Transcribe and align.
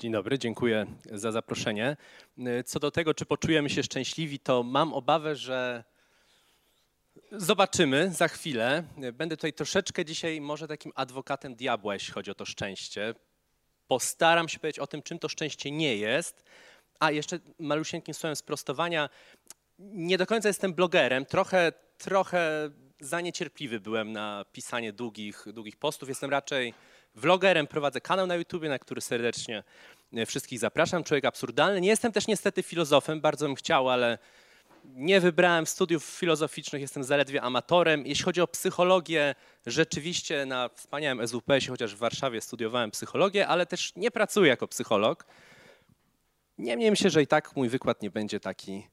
Dzień 0.00 0.12
dobry, 0.12 0.38
dziękuję 0.38 0.86
za 1.12 1.32
zaproszenie. 1.32 1.96
Co 2.64 2.80
do 2.80 2.90
tego, 2.90 3.14
czy 3.14 3.26
poczujemy 3.26 3.70
się 3.70 3.82
szczęśliwi, 3.82 4.38
to 4.38 4.62
mam 4.62 4.94
obawę, 4.94 5.36
że 5.36 5.84
zobaczymy 7.32 8.10
za 8.14 8.28
chwilę. 8.28 8.84
Będę 9.12 9.36
tutaj 9.36 9.52
troszeczkę 9.52 10.04
dzisiaj 10.04 10.40
może 10.40 10.68
takim 10.68 10.92
adwokatem 10.94 11.54
diabła, 11.54 11.94
jeśli 11.94 12.12
chodzi 12.12 12.30
o 12.30 12.34
to 12.34 12.44
szczęście. 12.44 13.14
Postaram 13.88 14.48
się 14.48 14.58
powiedzieć 14.58 14.78
o 14.78 14.86
tym, 14.86 15.02
czym 15.02 15.18
to 15.18 15.28
szczęście 15.28 15.70
nie 15.70 15.96
jest. 15.96 16.44
A 17.00 17.10
jeszcze 17.10 17.38
malusieńkim 17.58 18.14
słowem 18.14 18.36
sprostowania. 18.36 19.08
Nie 19.78 20.18
do 20.18 20.26
końca 20.26 20.48
jestem 20.48 20.74
blogerem, 20.74 21.26
trochę, 21.26 21.72
trochę 21.98 22.70
za 23.00 23.20
niecierpliwy 23.20 23.80
byłem 23.80 24.12
na 24.12 24.44
pisanie 24.52 24.92
długich, 24.92 25.44
długich 25.52 25.76
postów. 25.76 26.08
Jestem 26.08 26.30
raczej 26.30 26.74
vlogerem, 27.14 27.66
prowadzę 27.66 28.00
kanał 28.00 28.26
na 28.26 28.36
YouTube, 28.36 28.62
na 28.62 28.78
który 28.78 29.00
serdecznie 29.00 29.62
e, 30.12 30.26
wszystkich 30.26 30.58
zapraszam. 30.58 31.04
Człowiek 31.04 31.24
absurdalny. 31.24 31.80
Nie 31.80 31.88
jestem 31.88 32.12
też 32.12 32.26
niestety 32.26 32.62
filozofem, 32.62 33.20
bardzo 33.20 33.46
bym 33.46 33.54
chciał, 33.54 33.88
ale 33.88 34.18
nie 34.84 35.20
wybrałem 35.20 35.66
studiów 35.66 36.04
filozoficznych, 36.04 36.82
jestem 36.82 37.04
zaledwie 37.04 37.42
amatorem. 37.42 38.06
Jeśli 38.06 38.24
chodzi 38.24 38.40
o 38.40 38.46
psychologię, 38.46 39.34
rzeczywiście 39.66 40.46
na 40.46 40.68
wspaniałym 40.68 41.28
SWPS-ie, 41.28 41.70
chociaż 41.70 41.94
w 41.94 41.98
Warszawie 41.98 42.40
studiowałem 42.40 42.90
psychologię, 42.90 43.48
ale 43.48 43.66
też 43.66 43.92
nie 43.96 44.10
pracuję 44.10 44.48
jako 44.48 44.68
psycholog. 44.68 45.26
Niemniej 46.58 46.90
myślę, 46.90 47.10
że 47.10 47.22
i 47.22 47.26
tak 47.26 47.56
mój 47.56 47.68
wykład 47.68 48.02
nie 48.02 48.10
będzie 48.10 48.40
taki 48.40 48.86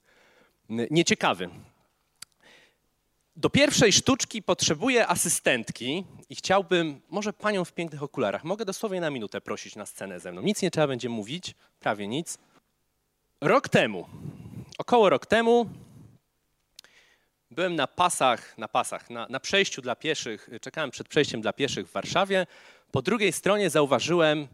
nieciekawy. 0.70 1.50
Do 3.38 3.50
pierwszej 3.50 3.94
sztuczki 3.94 4.44
potrzebuję 4.44 5.08
asystentki 5.08 6.06
i 6.30 6.36
chciałbym, 6.36 7.02
może 7.10 7.34
panią 7.34 7.66
w 7.66 7.74
pięknych 7.74 8.04
okularach, 8.04 8.44
mogę 8.44 8.66
dosłownie 8.66 9.02
na 9.02 9.10
minutę 9.10 9.42
prosić 9.42 9.76
na 9.76 9.86
scenę 9.86 10.20
ze 10.20 10.32
mną. 10.32 10.42
Nic 10.42 10.62
nie 10.62 10.72
trzeba 10.72 10.88
będzie 10.88 11.10
mówić, 11.10 11.56
prawie 11.80 12.08
nic. 12.08 12.38
Rok 13.42 13.70
temu, 13.70 14.08
około 14.78 15.10
rok 15.10 15.26
temu, 15.26 15.70
byłem 17.52 17.76
na 17.76 17.88
pasach, 17.88 18.58
na 18.58 18.68
pasach, 18.68 19.10
na, 19.10 19.28
na 19.30 19.40
przejściu 19.40 19.82
dla 19.82 19.96
pieszych, 19.96 20.50
czekałem 20.62 20.92
przed 20.92 21.08
przejściem 21.08 21.42
dla 21.42 21.54
pieszych 21.54 21.88
w 21.88 21.92
Warszawie. 21.92 22.48
Po 22.92 23.02
drugiej 23.02 23.32
stronie 23.32 23.70
zauważyłem 23.70 24.48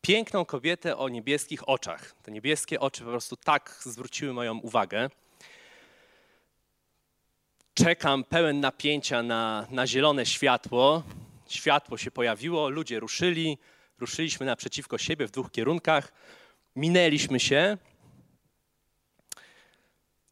piękną 0.00 0.44
kobietę 0.44 0.96
o 0.96 1.08
niebieskich 1.08 1.68
oczach. 1.68 2.14
Te 2.22 2.32
niebieskie 2.32 2.80
oczy 2.80 3.04
po 3.04 3.10
prostu 3.10 3.36
tak 3.36 3.80
zwróciły 3.84 4.32
moją 4.32 4.58
uwagę 4.58 5.10
czekam 7.76 8.24
pełen 8.24 8.60
napięcia 8.60 9.22
na, 9.22 9.66
na 9.70 9.86
zielone 9.86 10.26
światło. 10.26 11.02
Światło 11.48 11.98
się 11.98 12.10
pojawiło, 12.10 12.68
ludzie 12.68 13.00
ruszyli, 13.00 13.58
ruszyliśmy 13.98 14.46
naprzeciwko 14.46 14.98
siebie 14.98 15.26
w 15.26 15.30
dwóch 15.30 15.50
kierunkach, 15.50 16.12
minęliśmy 16.76 17.40
się. 17.40 17.78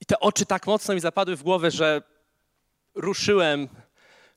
I 0.01 0.07
te 0.07 0.21
oczy 0.21 0.47
tak 0.47 0.67
mocno 0.67 0.95
mi 0.95 1.01
zapadły 1.01 1.37
w 1.37 1.43
głowę, 1.43 1.71
że 1.71 2.03
ruszyłem, 2.95 3.69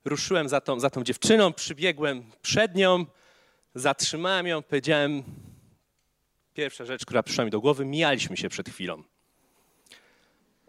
ruszyłem 0.05 0.49
za 0.49 0.61
tą, 0.61 0.79
za 0.79 0.89
tą 0.89 1.03
dziewczyną, 1.03 1.53
przybiegłem 1.53 2.31
przed 2.41 2.75
nią, 2.75 3.05
zatrzymałem 3.75 4.47
ją, 4.47 4.63
powiedziałem, 4.63 5.23
pierwsza 6.53 6.85
rzecz, 6.85 7.05
która 7.05 7.23
przyszła 7.23 7.45
mi 7.45 7.51
do 7.51 7.61
głowy, 7.61 7.85
mijaliśmy 7.85 8.37
się 8.37 8.49
przed 8.49 8.69
chwilą. 8.69 9.03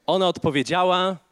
Ona 0.07 0.29
odpowiedziała, 0.29 1.28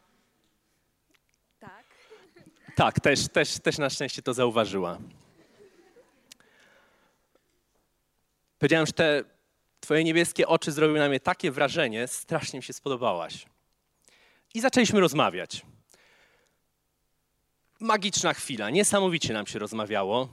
tak, 2.76 3.00
też, 3.00 3.28
też, 3.28 3.58
też 3.58 3.78
na 3.78 3.90
szczęście 3.90 4.22
to 4.22 4.34
zauważyła. 4.34 4.98
Powiedziałem, 8.58 8.86
że 8.86 8.92
te 8.92 9.24
twoje 9.80 10.04
niebieskie 10.04 10.48
oczy 10.48 10.72
zrobiły 10.72 10.98
na 10.98 11.08
mnie 11.08 11.20
takie 11.20 11.50
wrażenie, 11.50 12.08
strasznie 12.08 12.58
mi 12.58 12.62
się 12.62 12.72
spodobałaś. 12.72 13.46
I 14.54 14.60
zaczęliśmy 14.60 15.00
rozmawiać. 15.00 15.62
Magiczna 17.80 18.34
chwila, 18.34 18.70
niesamowicie 18.70 19.32
nam 19.32 19.46
się 19.46 19.58
rozmawiało. 19.58 20.28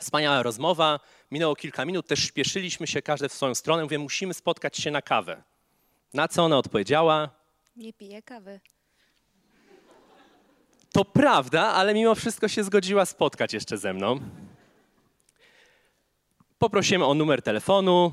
Wspaniała 0.00 0.42
rozmowa, 0.42 1.00
minęło 1.30 1.56
kilka 1.56 1.84
minut, 1.84 2.06
też 2.06 2.24
śpieszyliśmy 2.24 2.86
się, 2.86 3.02
każdy 3.02 3.28
w 3.28 3.32
swoją 3.32 3.54
stronę. 3.54 3.82
Mówię, 3.82 3.98
musimy 3.98 4.34
spotkać 4.34 4.76
się 4.76 4.90
na 4.90 5.02
kawę. 5.02 5.42
Na 6.14 6.28
co 6.28 6.44
ona 6.44 6.58
odpowiedziała? 6.58 7.30
Nie 7.76 7.92
piję 7.92 8.22
kawy. 8.22 8.60
To 10.92 11.04
prawda, 11.04 11.62
ale 11.62 11.94
mimo 11.94 12.14
wszystko 12.14 12.48
się 12.48 12.64
zgodziła 12.64 13.06
spotkać 13.06 13.52
jeszcze 13.52 13.78
ze 13.78 13.92
mną. 13.94 14.20
Poprosiłem 16.58 17.02
o 17.02 17.14
numer 17.14 17.42
telefonu, 17.42 18.12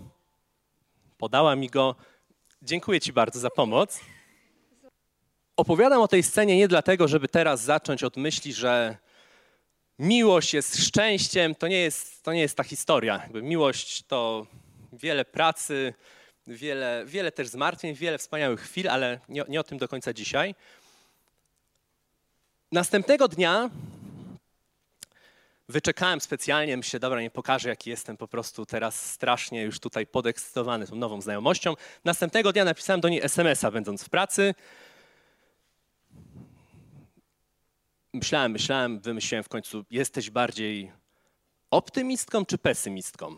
podała 1.18 1.56
mi 1.56 1.70
go. 1.70 1.96
Dziękuję 2.62 3.02
Ci 3.02 3.14
bardzo 3.14 3.40
za 3.40 3.50
pomoc. 3.50 4.00
Opowiadam 5.56 6.02
o 6.02 6.08
tej 6.08 6.24
scenie 6.24 6.58
nie 6.58 6.68
dlatego, 6.68 7.08
żeby 7.08 7.28
teraz 7.28 7.62
zacząć 7.62 8.04
od 8.04 8.18
myśli, 8.18 8.54
że 8.54 8.98
miłość 10.00 10.54
jest 10.54 10.78
szczęściem. 10.78 11.56
To 11.56 11.68
nie 11.68 11.80
jest, 11.80 12.24
to 12.24 12.34
nie 12.34 12.42
jest 12.42 12.58
ta 12.58 12.64
historia. 12.64 13.20
Jakby 13.24 13.42
miłość 13.42 14.04
to 14.04 14.48
wiele 14.94 15.26
pracy, 15.26 15.94
wiele, 16.48 17.04
wiele 17.08 17.32
też 17.32 17.48
zmartwień, 17.48 17.96
wiele 17.96 18.18
wspaniałych 18.18 18.62
chwil, 18.62 18.90
ale 18.90 19.20
nie, 19.30 19.44
nie 19.50 19.60
o 19.60 19.64
tym 19.64 19.78
do 19.78 19.88
końca 19.88 20.14
dzisiaj. 20.14 20.56
Następnego 22.72 23.28
dnia 23.28 23.70
wyczekałem 25.70 26.22
specjalnie, 26.22 26.78
myślę, 26.78 27.00
dobra, 27.00 27.22
nie 27.22 27.32
pokażę, 27.32 27.70
jaki 27.70 27.90
jestem 27.90 28.18
po 28.18 28.28
prostu 28.28 28.66
teraz 28.66 29.12
strasznie 29.12 29.64
już 29.64 29.80
tutaj 29.80 30.08
podekscytowany 30.08 30.88
tą 30.88 30.96
nową 30.96 31.22
znajomością. 31.22 31.74
Następnego 32.06 32.54
dnia 32.54 32.66
napisałem 32.66 33.02
do 33.02 33.10
niej 33.10 33.22
SMS-a, 33.24 33.72
będąc 33.72 34.04
w 34.04 34.10
pracy. 34.10 34.56
Myślałem, 38.14 38.52
myślałem, 38.52 39.00
wymyśliłem 39.00 39.44
w 39.44 39.50
końcu, 39.50 39.86
jesteś 39.92 40.30
bardziej 40.30 40.92
optymistką 41.72 42.46
czy 42.46 42.58
pesymistką? 42.58 43.36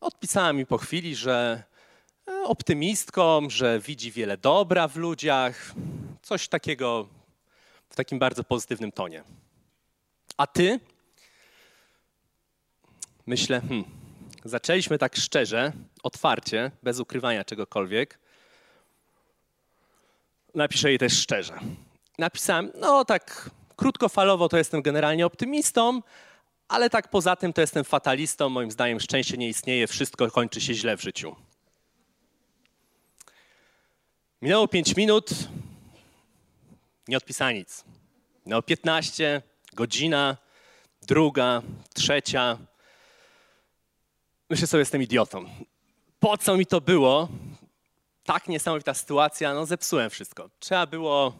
Odpisała 0.00 0.52
mi 0.52 0.66
po 0.66 0.78
chwili, 0.78 1.16
że 1.16 1.62
e, 2.28 2.42
optymistką, 2.42 3.50
że 3.50 3.80
widzi 3.80 4.12
wiele 4.12 4.36
dobra 4.36 4.88
w 4.88 4.96
ludziach, 4.96 5.72
coś 6.22 6.48
takiego 6.48 7.15
w 7.96 8.04
takim 8.04 8.18
bardzo 8.18 8.44
pozytywnym 8.44 8.92
tonie. 8.92 9.22
A 10.36 10.46
ty? 10.46 10.80
Myślę, 13.26 13.60
hmm, 13.60 13.84
zaczęliśmy 14.44 14.98
tak 14.98 15.16
szczerze, 15.16 15.72
otwarcie, 16.02 16.70
bez 16.82 17.00
ukrywania 17.00 17.44
czegokolwiek. 17.44 18.18
Napiszę 20.54 20.88
jej 20.88 20.98
też 20.98 21.12
szczerze. 21.18 21.58
Napisałem, 22.18 22.72
no 22.80 23.04
tak 23.04 23.50
krótkofalowo 23.76 24.48
to 24.48 24.58
jestem 24.58 24.82
generalnie 24.82 25.26
optymistą, 25.26 26.02
ale 26.68 26.90
tak 26.90 27.08
poza 27.08 27.36
tym 27.36 27.52
to 27.52 27.60
jestem 27.60 27.84
fatalistą. 27.84 28.48
Moim 28.48 28.70
zdaniem 28.70 29.00
szczęście 29.00 29.36
nie 29.36 29.48
istnieje, 29.48 29.86
wszystko 29.86 30.30
kończy 30.30 30.60
się 30.60 30.74
źle 30.74 30.96
w 30.96 31.02
życiu. 31.02 31.36
Minęło 34.42 34.68
pięć 34.68 34.96
minut, 34.96 35.30
nie 37.08 37.16
odpisała 37.16 37.52
nic. 37.52 37.84
No 38.46 38.62
15, 38.62 39.42
godzina, 39.72 40.36
druga, 41.02 41.62
trzecia. 41.94 42.58
Myślę 44.50 44.66
sobie, 44.66 44.78
jestem 44.78 45.02
idiotą. 45.02 45.44
Po 46.20 46.38
co 46.38 46.56
mi 46.56 46.66
to 46.66 46.80
było? 46.80 47.28
Tak 48.24 48.48
niesamowita 48.48 48.94
sytuacja, 48.94 49.54
no 49.54 49.66
zepsułem 49.66 50.10
wszystko. 50.10 50.50
Trzeba 50.58 50.86
było, 50.86 51.32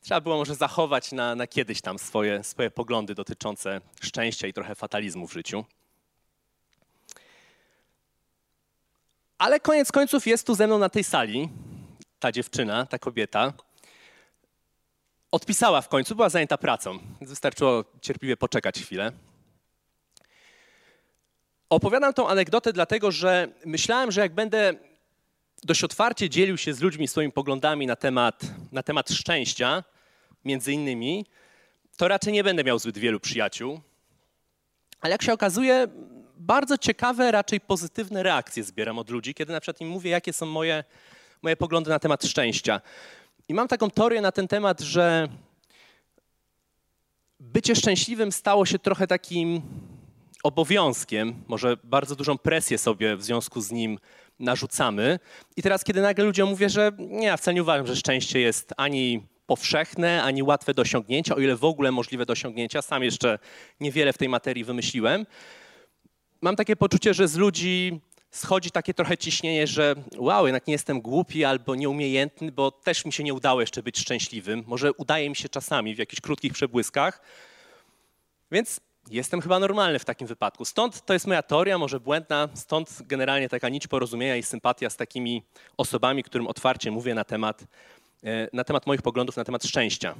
trzeba 0.00 0.20
było 0.20 0.36
może 0.36 0.54
zachować 0.54 1.12
na, 1.12 1.34
na 1.34 1.46
kiedyś 1.46 1.80
tam 1.80 1.98
swoje, 1.98 2.44
swoje 2.44 2.70
poglądy 2.70 3.14
dotyczące 3.14 3.80
szczęścia 4.00 4.46
i 4.46 4.52
trochę 4.52 4.74
fatalizmu 4.74 5.26
w 5.26 5.32
życiu. 5.32 5.64
Ale 9.38 9.60
koniec 9.60 9.92
końców 9.92 10.26
jest 10.26 10.46
tu 10.46 10.54
ze 10.54 10.66
mną 10.66 10.78
na 10.78 10.88
tej 10.88 11.04
sali 11.04 11.48
ta 12.18 12.32
dziewczyna, 12.32 12.86
ta 12.86 12.98
kobieta, 12.98 13.52
Odpisała 15.30 15.80
w 15.80 15.88
końcu, 15.88 16.14
była 16.14 16.28
zajęta 16.28 16.58
pracą. 16.58 16.98
Wystarczyło 17.20 17.84
cierpliwie 18.00 18.36
poczekać 18.36 18.80
chwilę. 18.80 19.12
Opowiadam 21.70 22.14
tą 22.14 22.28
anegdotę 22.28 22.72
dlatego, 22.72 23.10
że 23.10 23.48
myślałem, 23.66 24.12
że 24.12 24.20
jak 24.20 24.34
będę 24.34 24.74
dość 25.62 25.84
otwarcie 25.84 26.30
dzielił 26.30 26.56
się 26.56 26.74
z 26.74 26.80
ludźmi 26.80 27.08
swoimi 27.08 27.32
poglądami 27.32 27.86
na 27.86 27.96
temat, 27.96 28.42
na 28.72 28.82
temat 28.82 29.10
szczęścia, 29.10 29.84
między 30.44 30.72
innymi, 30.72 31.26
to 31.96 32.08
raczej 32.08 32.32
nie 32.32 32.44
będę 32.44 32.64
miał 32.64 32.78
zbyt 32.78 32.98
wielu 32.98 33.20
przyjaciół. 33.20 33.80
Ale 35.00 35.12
jak 35.12 35.22
się 35.22 35.32
okazuje, 35.32 35.86
bardzo 36.36 36.78
ciekawe, 36.78 37.30
raczej 37.32 37.60
pozytywne 37.60 38.22
reakcje 38.22 38.64
zbieram 38.64 38.98
od 38.98 39.10
ludzi, 39.10 39.34
kiedy 39.34 39.52
na 39.52 39.60
przykład 39.60 39.80
im 39.80 39.88
mówię, 39.88 40.10
jakie 40.10 40.32
są 40.32 40.46
moje, 40.46 40.84
moje 41.42 41.56
poglądy 41.56 41.90
na 41.90 41.98
temat 41.98 42.24
szczęścia. 42.24 42.80
I 43.48 43.54
mam 43.54 43.68
taką 43.68 43.90
teorię 43.90 44.20
na 44.20 44.32
ten 44.32 44.48
temat, 44.48 44.80
że 44.80 45.28
bycie 47.40 47.76
szczęśliwym 47.76 48.32
stało 48.32 48.66
się 48.66 48.78
trochę 48.78 49.06
takim 49.06 49.62
obowiązkiem, 50.42 51.34
może 51.48 51.76
bardzo 51.84 52.16
dużą 52.16 52.38
presję 52.38 52.78
sobie 52.78 53.16
w 53.16 53.22
związku 53.22 53.60
z 53.60 53.72
nim 53.72 53.98
narzucamy. 54.38 55.18
I 55.56 55.62
teraz, 55.62 55.84
kiedy 55.84 56.00
nagle 56.00 56.24
ludziom 56.24 56.48
mówię, 56.48 56.68
że 56.68 56.92
nie, 56.98 57.26
ja 57.26 57.36
wcale 57.36 57.54
nie 57.54 57.62
uważam, 57.62 57.86
że 57.86 57.96
szczęście 57.96 58.40
jest 58.40 58.74
ani 58.76 59.26
powszechne, 59.46 60.22
ani 60.22 60.42
łatwe 60.42 60.74
do 60.74 60.82
osiągnięcia, 60.82 61.34
o 61.34 61.38
ile 61.38 61.56
w 61.56 61.64
ogóle 61.64 61.92
możliwe 61.92 62.26
do 62.26 62.32
osiągnięcia. 62.32 62.82
Sam 62.82 63.02
jeszcze 63.02 63.38
niewiele 63.80 64.12
w 64.12 64.18
tej 64.18 64.28
materii 64.28 64.64
wymyśliłem. 64.64 65.26
Mam 66.40 66.56
takie 66.56 66.76
poczucie, 66.76 67.14
że 67.14 67.28
z 67.28 67.36
ludzi 67.36 68.00
schodzi 68.38 68.70
takie 68.70 68.94
trochę 68.94 69.16
ciśnienie, 69.16 69.66
że 69.66 69.94
wow, 70.16 70.46
jednak 70.46 70.66
nie 70.66 70.72
jestem 70.72 71.00
głupi 71.00 71.44
albo 71.44 71.74
nieumiejętny, 71.74 72.52
bo 72.52 72.70
też 72.70 73.04
mi 73.04 73.12
się 73.12 73.24
nie 73.24 73.34
udało 73.34 73.60
jeszcze 73.60 73.82
być 73.82 73.98
szczęśliwym. 73.98 74.64
Może 74.66 74.92
udaje 74.92 75.30
mi 75.30 75.36
się 75.36 75.48
czasami 75.48 75.94
w 75.94 75.98
jakichś 75.98 76.20
krótkich 76.20 76.52
przebłyskach. 76.52 77.20
Więc 78.50 78.80
jestem 79.10 79.40
chyba 79.40 79.58
normalny 79.58 79.98
w 79.98 80.04
takim 80.04 80.26
wypadku. 80.26 80.64
Stąd 80.64 81.04
to 81.04 81.12
jest 81.12 81.26
moja 81.26 81.42
teoria, 81.42 81.78
może 81.78 82.00
błędna, 82.00 82.48
stąd 82.54 83.02
generalnie 83.02 83.48
taka 83.48 83.68
nić 83.68 83.86
porozumienia 83.86 84.36
i 84.36 84.42
sympatia 84.42 84.90
z 84.90 84.96
takimi 84.96 85.42
osobami, 85.76 86.22
którym 86.22 86.46
otwarcie 86.46 86.90
mówię 86.90 87.14
na 87.14 87.24
temat, 87.24 87.64
e, 88.24 88.48
na 88.52 88.64
temat 88.64 88.86
moich 88.86 89.02
poglądów 89.02 89.36
na 89.36 89.44
temat 89.44 89.64
szczęścia. 89.64 90.14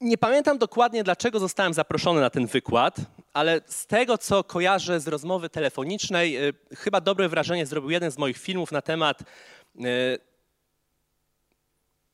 Nie 0.00 0.18
pamiętam 0.18 0.58
dokładnie, 0.58 1.04
dlaczego 1.04 1.40
zostałem 1.40 1.74
zaproszony 1.74 2.20
na 2.20 2.30
ten 2.30 2.46
wykład, 2.46 2.96
ale 3.38 3.60
z 3.66 3.86
tego, 3.86 4.18
co 4.18 4.44
kojarzę 4.44 5.00
z 5.00 5.08
rozmowy 5.08 5.48
telefonicznej, 5.48 6.36
e, 6.36 6.52
chyba 6.76 7.00
dobre 7.00 7.28
wrażenie 7.28 7.66
zrobił 7.66 7.90
jeden 7.90 8.10
z 8.10 8.18
moich 8.18 8.38
filmów 8.38 8.72
na 8.72 8.82
temat. 8.82 9.20
E, 9.20 9.24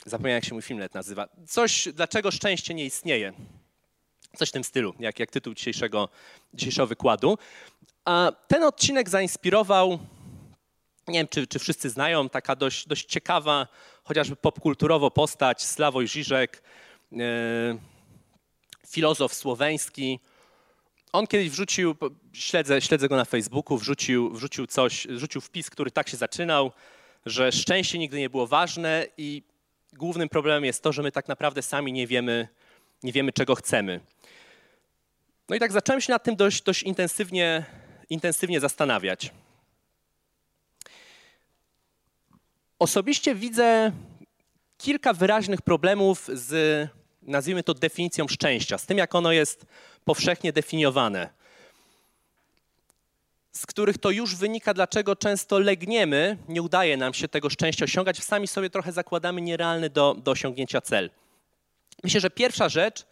zapomniałem, 0.06 0.36
jak 0.36 0.44
się 0.44 0.54
mój 0.54 0.62
filmlet 0.62 0.94
nazywa. 0.94 1.28
Coś, 1.48 1.88
dlaczego 1.94 2.30
szczęście 2.30 2.74
nie 2.74 2.84
istnieje. 2.84 3.32
Coś 4.36 4.48
w 4.48 4.52
tym 4.52 4.64
stylu, 4.64 4.94
jak, 5.00 5.18
jak 5.18 5.30
tytuł 5.30 5.54
dzisiejszego, 5.54 6.08
dzisiejszego 6.54 6.86
wykładu. 6.86 7.38
A 8.04 8.32
ten 8.48 8.62
odcinek 8.62 9.08
zainspirował, 9.08 9.98
nie 11.08 11.18
wiem, 11.18 11.28
czy, 11.28 11.46
czy 11.46 11.58
wszyscy 11.58 11.90
znają, 11.90 12.28
taka 12.28 12.56
dość, 12.56 12.88
dość 12.88 13.06
ciekawa, 13.06 13.66
chociażby 14.02 14.36
popkulturowo 14.36 15.10
postać, 15.10 15.64
Sławoj 15.64 16.08
Żyżek, 16.08 16.62
e, 17.12 17.16
filozof 18.86 19.34
słoweński. 19.34 20.20
On 21.14 21.26
kiedyś 21.26 21.50
wrzucił, 21.50 21.96
śledzę, 22.32 22.80
śledzę 22.80 23.08
go 23.08 23.16
na 23.16 23.24
Facebooku, 23.24 23.78
wrzucił, 23.78 24.30
wrzucił 24.30 24.66
coś, 24.66 25.06
wrzucił 25.06 25.40
wpis, 25.40 25.70
który 25.70 25.90
tak 25.90 26.08
się 26.08 26.16
zaczynał, 26.16 26.72
że 27.26 27.52
szczęście 27.52 27.98
nigdy 27.98 28.18
nie 28.18 28.30
było 28.30 28.46
ważne 28.46 29.06
i 29.16 29.42
głównym 29.92 30.28
problemem 30.28 30.64
jest 30.64 30.82
to, 30.82 30.92
że 30.92 31.02
my 31.02 31.12
tak 31.12 31.28
naprawdę 31.28 31.62
sami 31.62 31.92
nie 31.92 32.06
wiemy, 32.06 32.48
nie 33.02 33.12
wiemy 33.12 33.32
czego 33.32 33.54
chcemy. 33.54 34.00
No 35.48 35.56
i 35.56 35.60
tak 35.60 35.72
zacząłem 35.72 36.00
się 36.00 36.12
nad 36.12 36.24
tym 36.24 36.36
dość, 36.36 36.62
dość 36.62 36.82
intensywnie, 36.82 37.64
intensywnie 38.10 38.60
zastanawiać. 38.60 39.30
Osobiście 42.78 43.34
widzę 43.34 43.92
kilka 44.78 45.12
wyraźnych 45.12 45.62
problemów 45.62 46.30
z, 46.32 46.88
nazwijmy 47.22 47.62
to, 47.62 47.74
definicją 47.74 48.28
szczęścia, 48.28 48.78
z 48.78 48.86
tym, 48.86 48.98
jak 48.98 49.14
ono 49.14 49.32
jest 49.32 49.66
powszechnie 50.04 50.52
definiowane, 50.52 51.28
z 53.52 53.66
których 53.66 53.98
to 53.98 54.10
już 54.10 54.36
wynika, 54.36 54.74
dlaczego 54.74 55.16
często 55.16 55.58
legniemy, 55.58 56.38
nie 56.48 56.62
udaje 56.62 56.96
nam 56.96 57.14
się 57.14 57.28
tego 57.28 57.50
szczęścia 57.50 57.84
osiągać, 57.84 58.24
sami 58.24 58.46
sobie 58.46 58.70
trochę 58.70 58.92
zakładamy 58.92 59.40
nierealny 59.40 59.90
do, 59.90 60.14
do 60.14 60.30
osiągnięcia 60.30 60.80
cel. 60.80 61.10
Myślę, 62.04 62.20
że 62.20 62.30
pierwsza 62.30 62.68
rzecz 62.68 63.06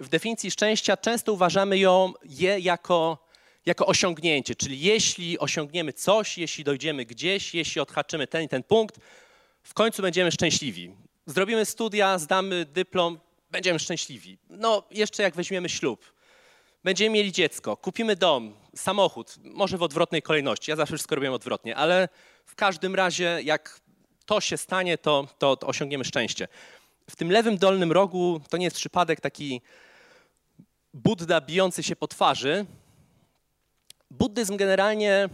w 0.00 0.08
definicji 0.08 0.50
szczęścia 0.50 0.96
często 0.96 1.32
uważamy 1.32 1.78
ją, 1.78 2.12
je 2.24 2.58
jako, 2.58 3.18
jako 3.66 3.86
osiągnięcie, 3.86 4.54
czyli 4.54 4.80
jeśli 4.80 5.38
osiągniemy 5.38 5.92
coś, 5.92 6.38
jeśli 6.38 6.64
dojdziemy 6.64 7.04
gdzieś, 7.04 7.54
jeśli 7.54 7.80
odhaczymy 7.80 8.26
ten 8.26 8.42
i 8.42 8.48
ten 8.48 8.62
punkt, 8.62 9.00
w 9.62 9.74
końcu 9.74 10.02
będziemy 10.02 10.32
szczęśliwi. 10.32 10.94
Zrobimy 11.26 11.64
studia, 11.64 12.18
zdamy 12.18 12.64
dyplom, 12.64 13.18
będziemy 13.50 13.78
szczęśliwi. 13.78 14.38
No, 14.50 14.82
jeszcze 14.90 15.22
jak 15.22 15.34
weźmiemy 15.34 15.68
ślub, 15.68 16.13
będziemy 16.84 17.10
mieli 17.10 17.32
dziecko, 17.32 17.76
kupimy 17.76 18.16
dom, 18.16 18.54
samochód, 18.74 19.36
może 19.44 19.78
w 19.78 19.82
odwrotnej 19.82 20.22
kolejności. 20.22 20.70
Ja 20.70 20.76
zawsze 20.76 20.94
wszystko 20.94 21.14
robię 21.14 21.32
odwrotnie, 21.32 21.76
ale 21.76 22.08
w 22.44 22.54
każdym 22.54 22.94
razie, 22.94 23.38
jak 23.44 23.80
to 24.26 24.40
się 24.40 24.56
stanie, 24.56 24.98
to, 24.98 25.28
to, 25.38 25.56
to 25.56 25.66
osiągniemy 25.66 26.04
szczęście. 26.04 26.48
W 27.10 27.16
tym 27.16 27.30
lewym 27.30 27.58
dolnym 27.58 27.92
rogu 27.92 28.40
to 28.48 28.56
nie 28.56 28.64
jest 28.64 28.76
przypadek 28.76 29.20
taki 29.20 29.60
Buddha 30.94 31.40
bijący 31.40 31.82
się 31.82 31.96
po 31.96 32.08
twarzy. 32.08 32.66
Buddyzm 34.10 34.56
generalnie, 34.56 35.28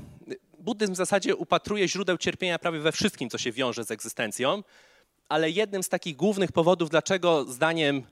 buddyzm 0.58 0.92
w 0.92 0.96
zasadzie 0.96 1.36
upatruje 1.36 1.88
źródeł 1.88 2.18
cierpienia 2.18 2.58
prawie 2.58 2.78
we 2.80 2.92
wszystkim, 2.92 3.30
co 3.30 3.38
się 3.38 3.52
wiąże 3.52 3.84
z 3.84 3.90
egzystencją, 3.90 4.62
ale 5.28 5.50
jednym 5.50 5.82
z 5.82 5.88
takich 5.88 6.16
głównych 6.16 6.52
powodów, 6.52 6.90
dlaczego 6.90 7.44
zdaniem 7.44 8.02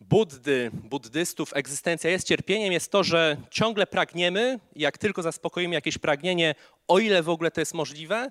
Buddy, 0.00 0.70
buddystów 0.72 1.56
egzystencja 1.56 2.10
jest 2.10 2.26
cierpieniem, 2.26 2.72
jest 2.72 2.92
to, 2.92 3.04
że 3.04 3.36
ciągle 3.50 3.86
pragniemy, 3.86 4.60
jak 4.76 4.98
tylko 4.98 5.22
zaspokoimy 5.22 5.74
jakieś 5.74 5.98
pragnienie, 5.98 6.54
o 6.88 6.98
ile 6.98 7.22
w 7.22 7.28
ogóle 7.28 7.50
to 7.50 7.60
jest 7.60 7.74
możliwe, 7.74 8.30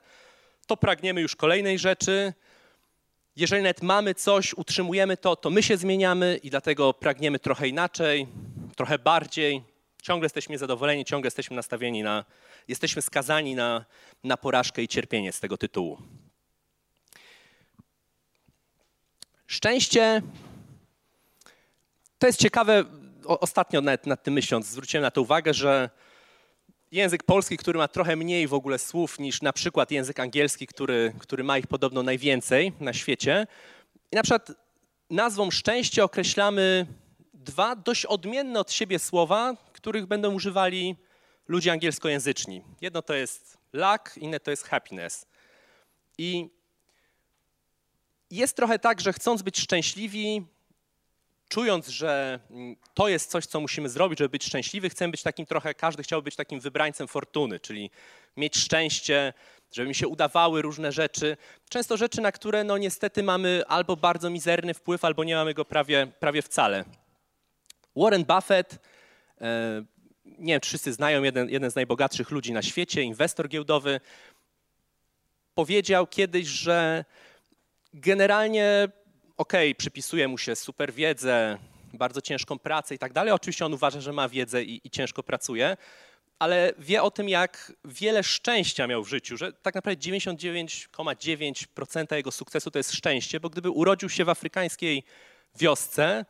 to 0.68 0.78
pragniemy 0.78 1.22
już 1.22 1.36
kolejnej 1.36 1.80
rzeczy, 1.80 2.34
jeżeli 3.38 3.64
nawet 3.64 3.84
mamy 3.84 4.16
coś, 4.16 4.54
utrzymujemy 4.54 5.18
to, 5.18 5.36
to 5.36 5.50
my 5.50 5.64
się 5.64 5.78
zmieniamy 5.78 6.40
i 6.44 6.50
dlatego 6.50 6.94
pragniemy 6.94 7.40
trochę 7.40 7.68
inaczej, 7.68 8.28
trochę 8.76 9.00
bardziej. 9.00 9.64
Ciągle 10.02 10.26
jesteśmy 10.26 10.54
niezadowoleni, 10.54 11.06
ciągle 11.06 11.28
jesteśmy 11.28 11.56
nastawieni 11.56 12.04
na, 12.04 12.26
jesteśmy 12.68 13.02
skazani 13.02 13.56
na, 13.56 13.86
na 14.24 14.38
porażkę 14.38 14.84
i 14.84 14.88
cierpienie 14.88 15.32
z 15.32 15.40
tego 15.40 15.58
tytułu. 15.58 15.98
Szczęście 19.48 20.22
to 22.20 22.28
jest 22.28 22.40
ciekawe, 22.40 22.86
ostatnio 23.26 23.82
nawet 23.82 24.06
nad 24.08 24.24
tym 24.24 24.34
myśląc, 24.34 24.68
zwróciłem 24.68 25.02
na 25.02 25.12
to 25.12 25.22
uwagę, 25.22 25.54
że 25.54 25.90
język 26.92 27.24
polski, 27.24 27.58
który 27.58 27.80
ma 27.80 27.88
trochę 27.88 28.16
mniej 28.16 28.48
w 28.48 28.54
ogóle 28.54 28.80
słów 28.80 29.20
niż 29.20 29.42
na 29.42 29.54
przykład 29.54 29.92
język 29.92 30.20
angielski, 30.20 30.68
który, 30.68 31.14
który 31.20 31.44
ma 31.44 31.58
ich 31.58 31.68
podobno 31.68 32.04
najwięcej 32.04 32.74
na 32.80 32.94
świecie. 32.94 33.48
I 34.12 34.16
na 34.16 34.24
przykład 34.24 34.52
nazwą 35.10 35.52
szczęście 35.52 36.04
określamy 36.04 36.86
dwa 37.34 37.76
dość 37.76 38.06
odmienne 38.06 38.60
od 38.60 38.72
siebie 38.72 39.00
słowa, 39.00 39.56
których 39.74 40.06
będą 40.06 40.34
używali 40.34 40.96
ludzie 41.48 41.72
angielskojęzyczni. 41.72 42.64
Jedno 42.82 43.02
to 43.02 43.14
jest 43.14 43.58
luck, 43.74 44.18
inne 44.18 44.40
to 44.40 44.52
jest 44.52 44.64
happiness. 44.64 45.26
I 46.18 46.50
jest 48.32 48.56
trochę 48.56 48.80
tak, 48.80 49.02
że 49.02 49.14
chcąc 49.14 49.42
być 49.42 49.60
szczęśliwi, 49.60 50.46
czując, 51.50 51.88
że 51.88 52.40
mm, 52.50 52.76
to 52.94 53.08
jest 53.08 53.32
coś, 53.32 53.46
co 53.46 53.60
musimy 53.60 53.90
zrobić, 53.90 54.20
żeby 54.20 54.30
być 54.30 54.46
szczęśliwy, 54.46 54.90
chcemy 54.90 55.12
być 55.12 55.24
takim 55.24 55.46
trochę, 55.46 55.74
każdy 55.74 56.04
chciałby 56.04 56.24
być 56.24 56.36
takim 56.36 56.60
wybrańcem 56.60 57.08
fortuny, 57.08 57.60
czyli 57.60 57.92
mieć 58.38 58.58
szczęście, 58.58 59.34
żeby 59.72 59.88
mi 59.88 59.96
się 59.96 60.08
udawały 60.08 60.62
różne 60.62 60.92
rzeczy. 60.92 61.38
Często 61.70 61.98
rzeczy, 61.98 62.22
na 62.22 62.32
które 62.32 62.64
no 62.64 62.78
niestety 62.78 63.24
mamy 63.24 63.64
albo 63.68 63.96
bardzo 63.96 64.30
mizerny 64.30 64.74
wpływ, 64.74 65.06
albo 65.06 65.24
nie 65.24 65.36
mamy 65.36 65.54
go 65.54 65.66
prawie, 65.66 66.08
prawie 66.20 66.42
wcale. 66.42 66.86
Warren 67.96 68.26
Buffett, 68.26 68.80
e, 69.42 69.84
nie 70.26 70.54
wiem, 70.54 70.62
wszyscy 70.62 70.94
znają, 70.94 71.24
jeden, 71.24 71.50
jeden 71.50 71.72
z 71.72 71.76
najbogatszych 71.76 72.32
ludzi 72.32 72.54
na 72.54 72.62
świecie, 72.62 73.02
inwestor 73.02 73.50
giełdowy, 73.50 74.00
powiedział 75.56 76.08
kiedyś, 76.08 76.48
że 76.48 77.06
generalnie 77.94 78.90
okej, 79.38 79.72
okay, 79.72 79.76
przypisuje 79.76 80.28
mu 80.28 80.38
się 80.38 80.56
super 80.56 80.94
wiedzę, 80.94 81.58
bardzo 81.94 82.22
ciężką 82.22 82.60
pracę 82.60 82.96
i 82.96 83.00
tak 83.00 83.14
dalej. 83.14 83.34
Oczywiście 83.34 83.66
on 83.66 83.74
uważa, 83.74 84.02
że 84.02 84.14
ma 84.14 84.30
wiedzę 84.30 84.64
i, 84.64 84.82
i 84.84 84.90
ciężko 84.90 85.24
pracuje, 85.24 85.78
ale 86.40 86.74
wie 86.80 87.04
o 87.04 87.12
tym, 87.12 87.30
jak 87.30 87.74
wiele 87.86 88.24
szczęścia 88.24 88.88
miał 88.88 89.04
w 89.04 89.08
życiu, 89.08 89.38
że 89.38 89.54
tak 89.54 89.76
naprawdę 89.76 90.02
99,9% 90.02 92.16
jego 92.16 92.32
sukcesu 92.32 92.72
to 92.72 92.80
jest 92.80 92.94
szczęście, 92.94 93.40
bo 93.40 93.50
gdyby 93.50 93.70
urodził 93.70 94.10
się 94.10 94.26
w 94.26 94.30
afrykańskiej 94.30 95.04
wiosce, 95.56 96.26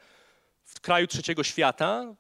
w 0.65 0.81
kraju 0.81 1.07
trzeciego 1.07 1.43
świata, 1.43 2.15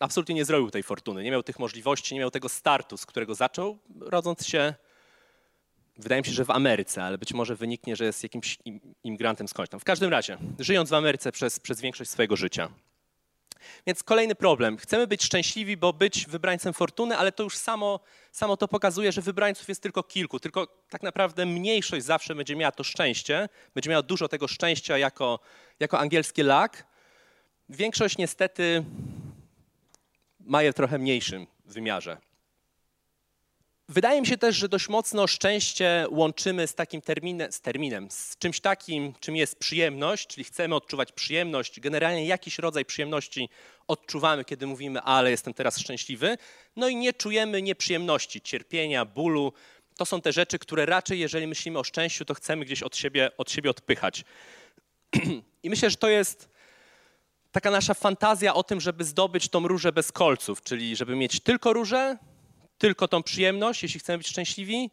absolutnie 0.00 0.34
nie 0.34 0.44
zrobił 0.44 0.70
tej 0.70 0.82
fortuny, 0.82 1.22
nie 1.22 1.30
miał 1.30 1.42
tych 1.42 1.58
możliwości, 1.58 2.14
nie 2.14 2.20
miał 2.20 2.30
tego 2.30 2.48
startu, 2.48 2.96
z 2.96 3.06
którego 3.06 3.34
zaczął, 3.34 3.78
rodząc 4.00 4.46
się 4.46 4.74
Wydaje 6.00 6.20
mi 6.20 6.26
się, 6.26 6.32
że 6.32 6.44
w 6.44 6.50
Ameryce, 6.50 7.04
ale 7.04 7.18
być 7.18 7.32
może 7.32 7.56
wyniknie, 7.56 7.96
że 7.96 8.04
jest 8.04 8.22
jakimś 8.22 8.58
imigrantem 9.04 9.48
skądś 9.48 9.70
tam. 9.70 9.80
W 9.80 9.84
każdym 9.84 10.10
razie, 10.10 10.38
żyjąc 10.58 10.90
w 10.90 10.94
Ameryce 10.94 11.32
przez, 11.32 11.60
przez 11.60 11.80
większość 11.80 12.10
swojego 12.10 12.36
życia. 12.36 12.68
Więc 13.86 14.02
kolejny 14.02 14.34
problem. 14.34 14.76
Chcemy 14.76 15.06
być 15.06 15.24
szczęśliwi, 15.24 15.76
bo 15.76 15.92
być 15.92 16.26
wybrańcem 16.26 16.74
fortuny, 16.74 17.16
ale 17.16 17.32
to 17.32 17.42
już 17.42 17.56
samo, 17.56 18.00
samo 18.32 18.56
to 18.56 18.68
pokazuje, 18.68 19.12
że 19.12 19.22
wybrańców 19.22 19.68
jest 19.68 19.82
tylko 19.82 20.02
kilku. 20.02 20.40
Tylko 20.40 20.66
tak 20.88 21.02
naprawdę 21.02 21.46
mniejszość 21.46 22.04
zawsze 22.04 22.34
będzie 22.34 22.56
miała 22.56 22.72
to 22.72 22.84
szczęście, 22.84 23.48
będzie 23.74 23.90
miała 23.90 24.02
dużo 24.02 24.28
tego 24.28 24.48
szczęścia 24.48 24.98
jako, 24.98 25.40
jako 25.80 25.98
angielskie 25.98 26.42
luck. 26.42 26.84
Większość 27.68 28.18
niestety 28.18 28.84
ma 30.40 30.62
je 30.62 30.72
w 30.72 30.74
trochę 30.74 30.98
mniejszym 30.98 31.46
wymiarze. 31.64 32.29
Wydaje 33.90 34.20
mi 34.20 34.26
się 34.26 34.38
też, 34.38 34.56
że 34.56 34.68
dość 34.68 34.88
mocno 34.88 35.26
szczęście 35.26 36.06
łączymy 36.10 36.66
z 36.66 36.74
takim 36.74 37.00
terminem, 37.00 37.52
z 37.52 37.60
terminem, 37.60 38.10
z 38.10 38.36
czymś 38.38 38.60
takim, 38.60 39.14
czym 39.20 39.36
jest 39.36 39.58
przyjemność, 39.58 40.26
czyli 40.26 40.44
chcemy 40.44 40.74
odczuwać 40.74 41.12
przyjemność. 41.12 41.80
Generalnie 41.80 42.26
jakiś 42.26 42.58
rodzaj 42.58 42.84
przyjemności 42.84 43.48
odczuwamy, 43.88 44.44
kiedy 44.44 44.66
mówimy, 44.66 45.00
ale 45.00 45.30
jestem 45.30 45.54
teraz 45.54 45.78
szczęśliwy. 45.78 46.38
No 46.76 46.88
i 46.88 46.96
nie 46.96 47.12
czujemy 47.12 47.62
nieprzyjemności, 47.62 48.40
cierpienia, 48.40 49.04
bólu. 49.04 49.52
To 49.96 50.06
są 50.06 50.20
te 50.20 50.32
rzeczy, 50.32 50.58
które 50.58 50.86
raczej, 50.86 51.18
jeżeli 51.18 51.46
myślimy 51.46 51.78
o 51.78 51.84
szczęściu, 51.84 52.24
to 52.24 52.34
chcemy 52.34 52.64
gdzieś 52.64 52.82
od 52.82 52.96
siebie, 52.96 53.30
od 53.36 53.50
siebie 53.50 53.70
odpychać. 53.70 54.24
I 55.62 55.70
myślę, 55.70 55.90
że 55.90 55.96
to 55.96 56.08
jest 56.08 56.48
taka 57.52 57.70
nasza 57.70 57.94
fantazja 57.94 58.54
o 58.54 58.62
tym, 58.62 58.80
żeby 58.80 59.04
zdobyć 59.04 59.48
tą 59.48 59.68
różę 59.68 59.92
bez 59.92 60.12
kolców, 60.12 60.62
czyli 60.62 60.96
żeby 60.96 61.16
mieć 61.16 61.40
tylko 61.40 61.72
różę, 61.72 62.18
tylko 62.80 63.08
tą 63.08 63.22
przyjemność, 63.22 63.82
jeśli 63.82 64.00
chcemy 64.00 64.18
być 64.18 64.28
szczęśliwi, 64.28 64.90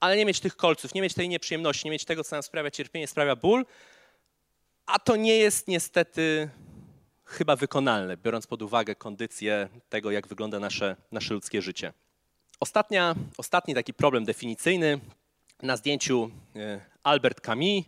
ale 0.00 0.16
nie 0.16 0.24
mieć 0.24 0.40
tych 0.40 0.56
kolców, 0.56 0.94
nie 0.94 1.02
mieć 1.02 1.14
tej 1.14 1.28
nieprzyjemności, 1.28 1.84
nie 1.84 1.90
mieć 1.90 2.04
tego, 2.04 2.24
co 2.24 2.36
nam 2.36 2.42
sprawia 2.42 2.70
cierpienie, 2.70 3.06
sprawia 3.06 3.36
ból. 3.36 3.66
A 4.86 4.98
to 4.98 5.16
nie 5.16 5.36
jest 5.36 5.68
niestety 5.68 6.50
chyba 7.24 7.56
wykonalne, 7.56 8.16
biorąc 8.16 8.46
pod 8.46 8.62
uwagę 8.62 8.94
kondycję 8.94 9.68
tego, 9.88 10.10
jak 10.10 10.26
wygląda 10.26 10.60
nasze, 10.60 10.96
nasze 11.12 11.34
ludzkie 11.34 11.62
życie. 11.62 11.92
Ostatnia, 12.60 13.14
ostatni 13.36 13.74
taki 13.74 13.94
problem 13.94 14.24
definicyjny 14.24 15.00
na 15.62 15.76
zdjęciu 15.76 16.30
e, 16.56 16.80
Albert 17.02 17.40
Camus, 17.40 17.84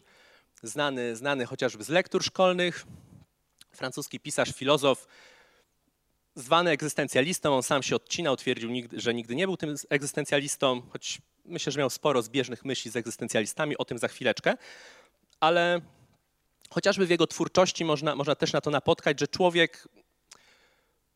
znany, 0.62 1.16
znany 1.16 1.46
chociażby 1.46 1.84
z 1.84 1.88
lektur 1.88 2.24
szkolnych, 2.24 2.86
francuski 3.72 4.20
pisarz, 4.20 4.52
filozof, 4.54 5.06
zwany 6.34 6.70
egzystencjalistą. 6.70 7.56
On 7.56 7.62
sam 7.62 7.82
się 7.82 7.96
odcinał, 7.96 8.36
twierdził, 8.36 8.70
że 8.92 9.14
nigdy 9.14 9.34
nie 9.34 9.46
był 9.46 9.56
tym 9.56 9.74
egzystencjalistą, 9.90 10.82
choć 10.90 11.18
myślę, 11.44 11.72
że 11.72 11.78
miał 11.78 11.90
sporo 11.90 12.22
zbieżnych 12.22 12.64
myśli 12.64 12.90
z 12.90 12.96
egzystencjalistami, 12.96 13.76
o 13.76 13.84
tym 13.84 13.98
za 13.98 14.08
chwileczkę. 14.08 14.54
Ale 15.40 15.80
chociażby 16.70 17.06
w 17.06 17.10
jego 17.10 17.26
twórczości 17.26 17.84
można, 17.84 18.16
można 18.16 18.34
też 18.34 18.52
na 18.52 18.60
to 18.60 18.70
napotkać, 18.70 19.20
że 19.20 19.28
człowiek 19.28 19.88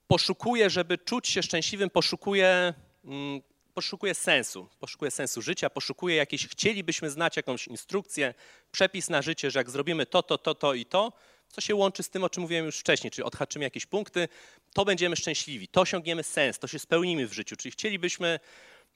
poszukuje, 0.06 0.70
żeby 0.70 0.98
czuć 0.98 1.28
się 1.28 1.42
szczęśliwym, 1.42 1.90
poszukuje, 1.90 2.74
mm, 3.04 3.40
poszukuje 3.74 4.14
sensu, 4.14 4.68
poszukuje 4.80 5.10
sensu 5.10 5.42
życia, 5.42 5.70
poszukuje 5.70 6.16
jakiejś, 6.16 6.48
chcielibyśmy 6.48 7.10
znać 7.10 7.36
jakąś 7.36 7.66
instrukcję, 7.66 8.34
przepis 8.72 9.10
na 9.10 9.22
życie, 9.22 9.50
że 9.50 9.58
jak 9.58 9.70
zrobimy 9.70 10.06
to, 10.06 10.22
to, 10.22 10.38
to, 10.38 10.54
to 10.54 10.74
i 10.74 10.86
to, 10.86 11.12
co 11.48 11.60
się 11.60 11.74
łączy 11.74 12.02
z 12.02 12.10
tym, 12.10 12.24
o 12.24 12.30
czym 12.30 12.42
mówiłem 12.42 12.66
już 12.66 12.78
wcześniej, 12.78 13.10
czyli 13.10 13.24
odhaczymy 13.24 13.64
jakieś 13.64 13.86
punkty, 13.86 14.28
to 14.74 14.84
będziemy 14.84 15.16
szczęśliwi, 15.16 15.68
to 15.68 15.80
osiągniemy 15.80 16.22
sens, 16.22 16.58
to 16.58 16.66
się 16.66 16.78
spełnimy 16.78 17.26
w 17.26 17.32
życiu. 17.32 17.56
Czyli 17.56 17.72
chcielibyśmy 17.72 18.40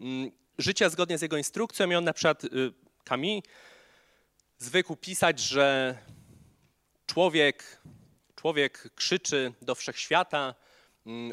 mm, 0.00 0.30
życia 0.58 0.88
zgodnie 0.88 1.18
z 1.18 1.22
jego 1.22 1.36
instrukcją 1.36 1.90
i 1.90 1.94
on 1.94 2.04
na 2.04 2.12
przykład, 2.12 2.42
Kami, 3.04 3.38
y, 3.38 3.42
zwykł 4.58 4.96
pisać, 4.96 5.40
że 5.40 5.98
człowiek, 7.06 7.80
człowiek 8.36 8.90
krzyczy 8.94 9.52
do 9.62 9.74
wszechświata, 9.74 10.54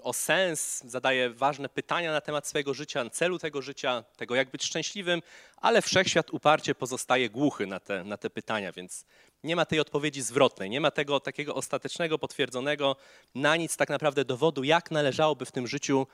o 0.04 0.14
sens, 0.14 0.84
zadaje 0.86 1.30
ważne 1.30 1.70
pytania 1.70 2.12
na 2.12 2.22
temat 2.22 2.48
swojego 2.48 2.74
życia, 2.74 3.10
celu 3.10 3.40
tego 3.40 3.62
życia, 3.62 4.04
tego 4.18 4.36
jak 4.36 4.52
być 4.52 4.64
szczęśliwym, 4.64 5.22
ale 5.58 5.82
wszechświat 5.82 6.32
uparcie 6.32 6.76
pozostaje 6.76 7.30
głuchy 7.30 7.68
na 7.68 7.80
te, 7.80 8.04
na 8.04 8.18
te 8.18 8.30
pytania, 8.30 8.72
więc 8.72 9.06
nie 9.44 9.56
ma 9.56 9.66
tej 9.66 9.80
odpowiedzi 9.80 10.22
zwrotnej, 10.22 10.70
nie 10.70 10.82
ma 10.82 10.92
tego 10.92 11.20
takiego 11.20 11.56
ostatecznego, 11.56 12.20
potwierdzonego, 12.20 12.96
na 13.36 13.56
nic 13.56 13.78
tak 13.78 13.90
naprawdę 13.90 14.26
dowodu, 14.26 14.64
jak 14.64 14.92
należałoby 14.92 15.46
w 15.46 15.52
tym 15.52 15.68
życiu 15.68 16.08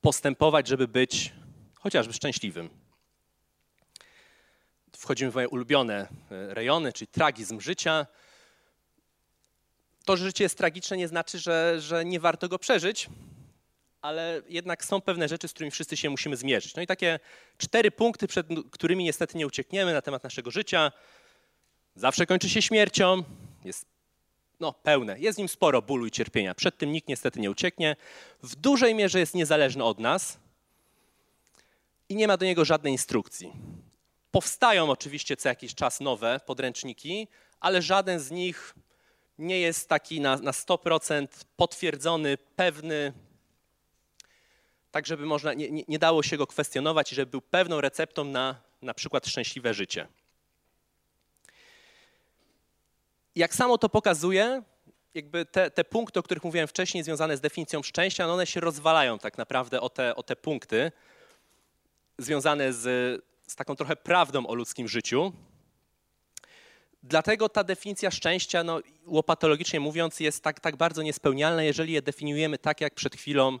postępować, 0.00 0.68
żeby 0.68 0.88
być 0.88 1.32
chociażby 1.80 2.12
szczęśliwym. 2.12 2.70
Wchodzimy 4.96 5.30
w 5.30 5.34
moje 5.34 5.48
ulubione 5.48 6.08
e, 6.30 6.54
rejony, 6.54 6.92
czyli 6.92 7.08
tragizm 7.08 7.60
życia 7.60 8.06
to, 10.02 10.16
że 10.16 10.24
życie 10.24 10.44
jest 10.44 10.58
tragiczne, 10.58 10.96
nie 10.96 11.08
znaczy, 11.08 11.38
że, 11.38 11.80
że 11.80 12.04
nie 12.04 12.20
warto 12.20 12.48
go 12.48 12.58
przeżyć, 12.58 13.08
ale 14.02 14.42
jednak 14.48 14.84
są 14.84 15.00
pewne 15.00 15.28
rzeczy, 15.28 15.48
z 15.48 15.52
którymi 15.52 15.70
wszyscy 15.70 15.96
się 15.96 16.10
musimy 16.10 16.36
zmierzyć. 16.36 16.74
No 16.74 16.82
i 16.82 16.86
takie 16.86 17.20
cztery 17.58 17.90
punkty, 17.90 18.28
przed 18.28 18.46
którymi 18.70 19.04
niestety 19.04 19.38
nie 19.38 19.46
uciekniemy 19.46 19.92
na 19.92 20.02
temat 20.02 20.24
naszego 20.24 20.50
życia. 20.50 20.92
Zawsze 21.94 22.26
kończy 22.26 22.48
się 22.48 22.62
śmiercią, 22.62 23.22
jest 23.64 23.86
no, 24.60 24.72
pełne, 24.72 25.20
jest 25.20 25.36
w 25.36 25.38
nim 25.38 25.48
sporo 25.48 25.82
bólu 25.82 26.06
i 26.06 26.10
cierpienia. 26.10 26.54
Przed 26.54 26.78
tym 26.78 26.92
nikt 26.92 27.08
niestety 27.08 27.40
nie 27.40 27.50
ucieknie. 27.50 27.96
W 28.42 28.56
dużej 28.56 28.94
mierze 28.94 29.18
jest 29.18 29.34
niezależny 29.34 29.84
od 29.84 29.98
nas 29.98 30.38
i 32.08 32.16
nie 32.16 32.28
ma 32.28 32.36
do 32.36 32.44
niego 32.44 32.64
żadnej 32.64 32.92
instrukcji. 32.92 33.52
Powstają 34.30 34.90
oczywiście 34.90 35.36
co 35.36 35.48
jakiś 35.48 35.74
czas 35.74 36.00
nowe 36.00 36.40
podręczniki, 36.46 37.28
ale 37.60 37.82
żaden 37.82 38.20
z 38.20 38.30
nich 38.30 38.74
nie 39.38 39.60
jest 39.60 39.88
taki 39.88 40.20
na, 40.20 40.36
na 40.36 40.50
100% 40.50 41.26
potwierdzony, 41.56 42.38
pewny, 42.56 43.12
tak 44.90 45.06
żeby 45.06 45.26
można, 45.26 45.54
nie, 45.54 45.84
nie, 45.88 45.98
dało 45.98 46.22
się 46.22 46.36
go 46.36 46.46
kwestionować 46.46 47.12
i 47.12 47.14
żeby 47.14 47.30
był 47.30 47.40
pewną 47.40 47.80
receptą 47.80 48.24
na 48.24 48.72
na 48.82 48.94
przykład 48.94 49.26
szczęśliwe 49.26 49.74
życie. 49.74 50.08
Jak 53.36 53.54
samo 53.54 53.78
to 53.78 53.88
pokazuje, 53.88 54.62
jakby 55.14 55.46
te, 55.46 55.70
te, 55.70 55.84
punkty, 55.84 56.20
o 56.20 56.22
których 56.22 56.44
mówiłem 56.44 56.68
wcześniej, 56.68 57.04
związane 57.04 57.36
z 57.36 57.40
definicją 57.40 57.82
szczęścia, 57.82 58.26
no 58.26 58.34
one 58.34 58.46
się 58.46 58.60
rozwalają 58.60 59.18
tak 59.18 59.38
naprawdę 59.38 59.80
o 59.80 59.90
te, 59.90 60.16
o 60.16 60.22
te 60.22 60.36
punkty 60.36 60.92
związane 62.18 62.72
z, 62.72 62.84
z 63.46 63.56
taką 63.56 63.76
trochę 63.76 63.96
prawdą 63.96 64.46
o 64.46 64.54
ludzkim 64.54 64.88
życiu. 64.88 65.32
Dlatego 67.02 67.48
ta 67.48 67.64
definicja 67.64 68.10
szczęścia, 68.10 68.64
no, 68.64 68.80
łopatologicznie 69.06 69.80
mówiąc, 69.80 70.20
jest 70.20 70.42
tak, 70.42 70.60
tak 70.60 70.76
bardzo 70.76 71.02
niespełnialna, 71.02 71.62
jeżeli 71.62 71.92
je 71.92 72.02
definiujemy 72.02 72.58
tak, 72.58 72.80
jak 72.80 72.94
przed 72.94 73.16
chwilą 73.16 73.58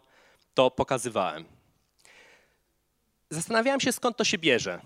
to 0.54 0.70
pokazywałem. 0.70 1.44
Zastanawiałem 3.30 3.80
się, 3.80 3.92
skąd 3.92 4.16
to 4.16 4.24
się 4.24 4.38
bierze. 4.38 4.80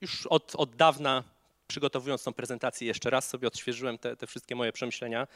Już 0.00 0.26
od, 0.26 0.52
od 0.56 0.76
dawna, 0.76 1.24
przygotowując 1.66 2.24
tą 2.24 2.32
prezentację, 2.32 2.86
jeszcze 2.86 3.10
raz 3.10 3.28
sobie 3.28 3.48
odświeżyłem 3.48 3.98
te, 3.98 4.16
te 4.16 4.26
wszystkie 4.26 4.56
moje 4.56 4.72
przemyślenia. 4.72 5.26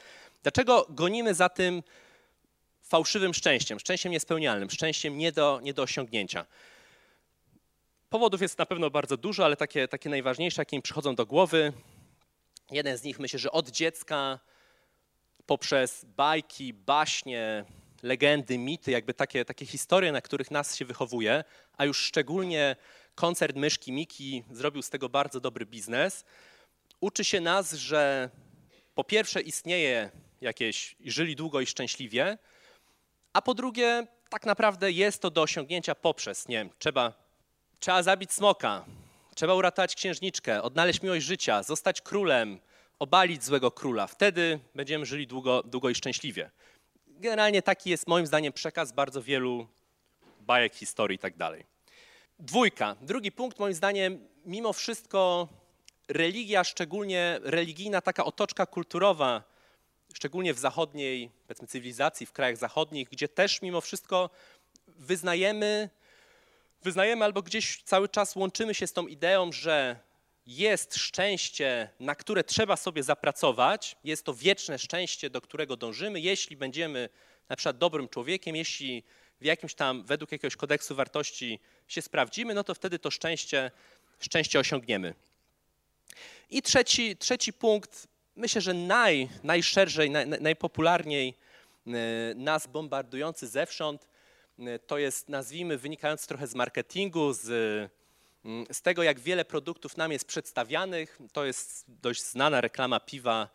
Dlaczego 0.42 0.86
gonimy 0.90 1.34
za 1.34 1.48
tym 1.48 1.82
fałszywym 2.82 3.34
szczęściem, 3.34 3.80
szczęściem 3.80 4.12
niespełnialnym, 4.12 4.70
szczęściem 4.70 5.18
nie 5.18 5.32
do, 5.32 5.60
nie 5.62 5.74
do 5.74 5.82
osiągnięcia? 5.82 6.46
Powodów 8.10 8.42
jest 8.42 8.58
na 8.58 8.66
pewno 8.66 8.90
bardzo 8.90 9.16
dużo, 9.16 9.44
ale 9.44 9.56
takie, 9.56 9.88
takie 9.88 10.10
najważniejsze, 10.10 10.60
jakie 10.60 10.76
mi 10.76 10.82
przychodzą 10.82 11.14
do 11.14 11.26
głowy, 11.26 11.72
Jeden 12.70 12.98
z 12.98 13.02
nich 13.02 13.18
myślę, 13.18 13.38
że 13.38 13.52
od 13.52 13.68
dziecka 13.70 14.38
poprzez 15.46 16.04
bajki, 16.04 16.72
baśnie, 16.74 17.64
legendy, 18.02 18.58
mity, 18.58 18.90
jakby 18.90 19.14
takie, 19.14 19.44
takie 19.44 19.66
historie, 19.66 20.12
na 20.12 20.20
których 20.20 20.50
nas 20.50 20.76
się 20.76 20.84
wychowuje, 20.84 21.44
a 21.76 21.84
już 21.84 21.98
szczególnie 21.98 22.76
koncert 23.14 23.56
Myszki 23.56 23.92
Miki 23.92 24.44
zrobił 24.50 24.82
z 24.82 24.90
tego 24.90 25.08
bardzo 25.08 25.40
dobry 25.40 25.66
biznes, 25.66 26.24
uczy 27.00 27.24
się 27.24 27.40
nas, 27.40 27.72
że 27.72 28.30
po 28.94 29.04
pierwsze 29.04 29.40
istnieje 29.40 30.10
jakieś, 30.40 30.96
żyli 31.04 31.36
długo 31.36 31.60
i 31.60 31.66
szczęśliwie, 31.66 32.38
a 33.32 33.42
po 33.42 33.54
drugie 33.54 34.06
tak 34.28 34.46
naprawdę 34.46 34.92
jest 34.92 35.22
to 35.22 35.30
do 35.30 35.42
osiągnięcia 35.42 35.94
poprzez, 35.94 36.48
nie 36.48 36.56
wiem, 36.56 36.70
trzeba, 36.78 37.12
trzeba 37.80 38.02
zabić 38.02 38.32
smoka, 38.32 38.84
Trzeba 39.36 39.54
uratować 39.54 39.94
księżniczkę, 39.94 40.62
odnaleźć 40.62 41.02
miłość 41.02 41.26
życia, 41.26 41.62
zostać 41.62 42.00
królem, 42.00 42.60
obalić 42.98 43.44
złego 43.44 43.70
króla. 43.70 44.06
Wtedy 44.06 44.60
będziemy 44.74 45.06
żyli 45.06 45.26
długo, 45.26 45.62
długo 45.62 45.90
i 45.90 45.94
szczęśliwie. 45.94 46.50
Generalnie 47.06 47.62
taki 47.62 47.90
jest 47.90 48.06
moim 48.06 48.26
zdaniem 48.26 48.52
przekaz 48.52 48.92
bardzo 48.92 49.22
wielu 49.22 49.66
bajek, 50.40 50.74
historii 50.74 51.16
i 51.16 51.18
tak 51.18 51.36
dalej. 51.36 51.64
Dwójka. 52.38 52.96
Drugi 53.00 53.32
punkt 53.32 53.58
moim 53.58 53.74
zdaniem, 53.74 54.28
mimo 54.44 54.72
wszystko 54.72 55.48
religia, 56.08 56.64
szczególnie 56.64 57.40
religijna 57.42 58.00
taka 58.00 58.24
otoczka 58.24 58.66
kulturowa, 58.66 59.42
szczególnie 60.14 60.54
w 60.54 60.58
zachodniej, 60.58 61.30
powiedzmy, 61.46 61.68
cywilizacji, 61.68 62.26
w 62.26 62.32
krajach 62.32 62.56
zachodnich, 62.56 63.08
gdzie 63.08 63.28
też 63.28 63.62
mimo 63.62 63.80
wszystko 63.80 64.30
wyznajemy 64.86 65.90
wyznajemy 66.82 67.24
albo 67.24 67.42
gdzieś 67.42 67.82
cały 67.82 68.08
czas 68.08 68.36
łączymy 68.36 68.74
się 68.74 68.86
z 68.86 68.92
tą 68.92 69.06
ideą, 69.06 69.52
że 69.52 69.96
jest 70.46 70.96
szczęście, 70.96 71.90
na 72.00 72.14
które 72.14 72.44
trzeba 72.44 72.76
sobie 72.76 73.02
zapracować, 73.02 73.96
jest 74.04 74.24
to 74.24 74.34
wieczne 74.34 74.78
szczęście, 74.78 75.30
do 75.30 75.40
którego 75.40 75.76
dążymy, 75.76 76.20
jeśli 76.20 76.56
będziemy 76.56 77.08
na 77.48 77.56
przykład 77.56 77.78
dobrym 77.78 78.08
człowiekiem, 78.08 78.56
jeśli 78.56 79.02
w 79.40 79.44
jakimś 79.44 79.74
tam, 79.74 80.04
według 80.04 80.32
jakiegoś 80.32 80.56
kodeksu 80.56 80.94
wartości 80.94 81.60
się 81.88 82.02
sprawdzimy, 82.02 82.54
no 82.54 82.64
to 82.64 82.74
wtedy 82.74 82.98
to 82.98 83.10
szczęście, 83.10 83.70
szczęście 84.20 84.58
osiągniemy. 84.58 85.14
I 86.50 86.62
trzeci, 86.62 87.16
trzeci 87.16 87.52
punkt, 87.52 88.08
myślę, 88.36 88.60
że 88.60 88.74
naj, 88.74 89.28
najszerzej, 89.42 90.10
naj, 90.10 90.26
najpopularniej 90.28 91.34
nas 92.34 92.66
bombardujący 92.66 93.48
zewsząd. 93.48 94.06
To 94.86 94.98
jest, 94.98 95.28
nazwijmy, 95.28 95.78
wynikający 95.78 96.28
trochę 96.28 96.46
z 96.46 96.54
marketingu, 96.54 97.32
z, 97.32 97.42
z 98.72 98.82
tego, 98.82 99.02
jak 99.02 99.20
wiele 99.20 99.44
produktów 99.44 99.96
nam 99.96 100.12
jest 100.12 100.24
przedstawianych. 100.24 101.18
To 101.32 101.44
jest 101.44 101.84
dość 101.88 102.24
znana 102.24 102.60
reklama 102.60 103.00
piwa, 103.00 103.48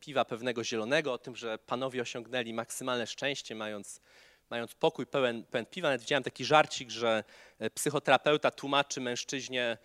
piwa 0.00 0.24
pewnego 0.24 0.64
zielonego, 0.64 1.12
o 1.12 1.18
tym, 1.18 1.36
że 1.36 1.58
panowie 1.58 2.02
osiągnęli 2.02 2.54
maksymalne 2.54 3.06
szczęście, 3.06 3.54
mając 3.54 4.00
mając 4.52 4.74
pokój 4.74 5.06
pełen, 5.06 5.44
pełen 5.44 5.66
piwa. 5.66 5.88
Nawet 5.88 6.00
widziałem 6.00 6.22
taki 6.22 6.44
żarcik, 6.44 6.90
że 6.90 7.24
e, 7.58 7.70
psychoterapeuta 7.70 8.50
tłumaczy 8.50 9.00
mężczyźnie 9.00 9.78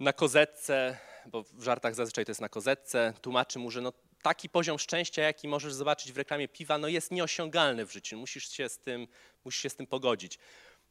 na 0.00 0.12
kozetce, 0.12 0.98
bo 1.26 1.42
w 1.42 1.62
żartach 1.62 1.94
zazwyczaj 1.94 2.24
to 2.24 2.30
jest 2.30 2.40
na 2.40 2.48
kozetce, 2.48 3.12
tłumaczy 3.20 3.58
mu, 3.58 3.70
że 3.70 3.80
no, 3.80 3.92
taki 4.22 4.48
poziom 4.48 4.78
szczęścia, 4.78 5.22
jaki 5.22 5.48
możesz 5.48 5.72
zobaczyć 5.72 6.12
w 6.12 6.16
reklamie 6.16 6.48
piwa, 6.48 6.78
no 6.78 6.88
jest 6.88 7.10
nieosiągalny 7.10 7.86
w 7.86 7.92
życiu. 7.92 8.16
Musisz 8.16 8.50
się 8.50 8.68
z 8.68 8.78
tym, 8.78 9.08
musisz 9.44 9.62
się 9.62 9.70
z 9.70 9.76
tym 9.76 9.86
pogodzić. 9.86 10.38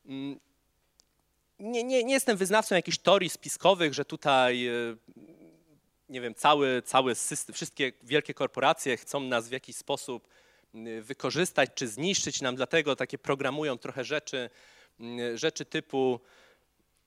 Mm, 0.05 0.39
nie, 1.59 1.83
nie, 1.83 2.03
nie 2.03 2.13
jestem 2.13 2.37
wyznawcą 2.37 2.75
jakichś 2.75 2.97
teorii 2.97 3.29
spiskowych, 3.29 3.93
że 3.93 4.05
tutaj 4.05 4.67
e, 4.67 4.71
nie 6.09 6.21
wiem, 6.21 6.35
cały, 6.35 6.81
cały 6.85 7.15
system, 7.15 7.53
wszystkie 7.53 7.91
wielkie 8.03 8.33
korporacje 8.33 8.97
chcą 8.97 9.19
nas 9.19 9.49
w 9.49 9.51
jakiś 9.51 9.75
sposób 9.75 10.27
wykorzystać 11.01 11.69
czy 11.75 11.87
zniszczyć 11.87 12.41
nam, 12.41 12.55
dlatego 12.55 12.95
takie 12.95 13.17
programują 13.17 13.77
trochę 13.77 14.03
rzeczy, 14.03 14.49
rzeczy 15.35 15.65
typu 15.65 16.19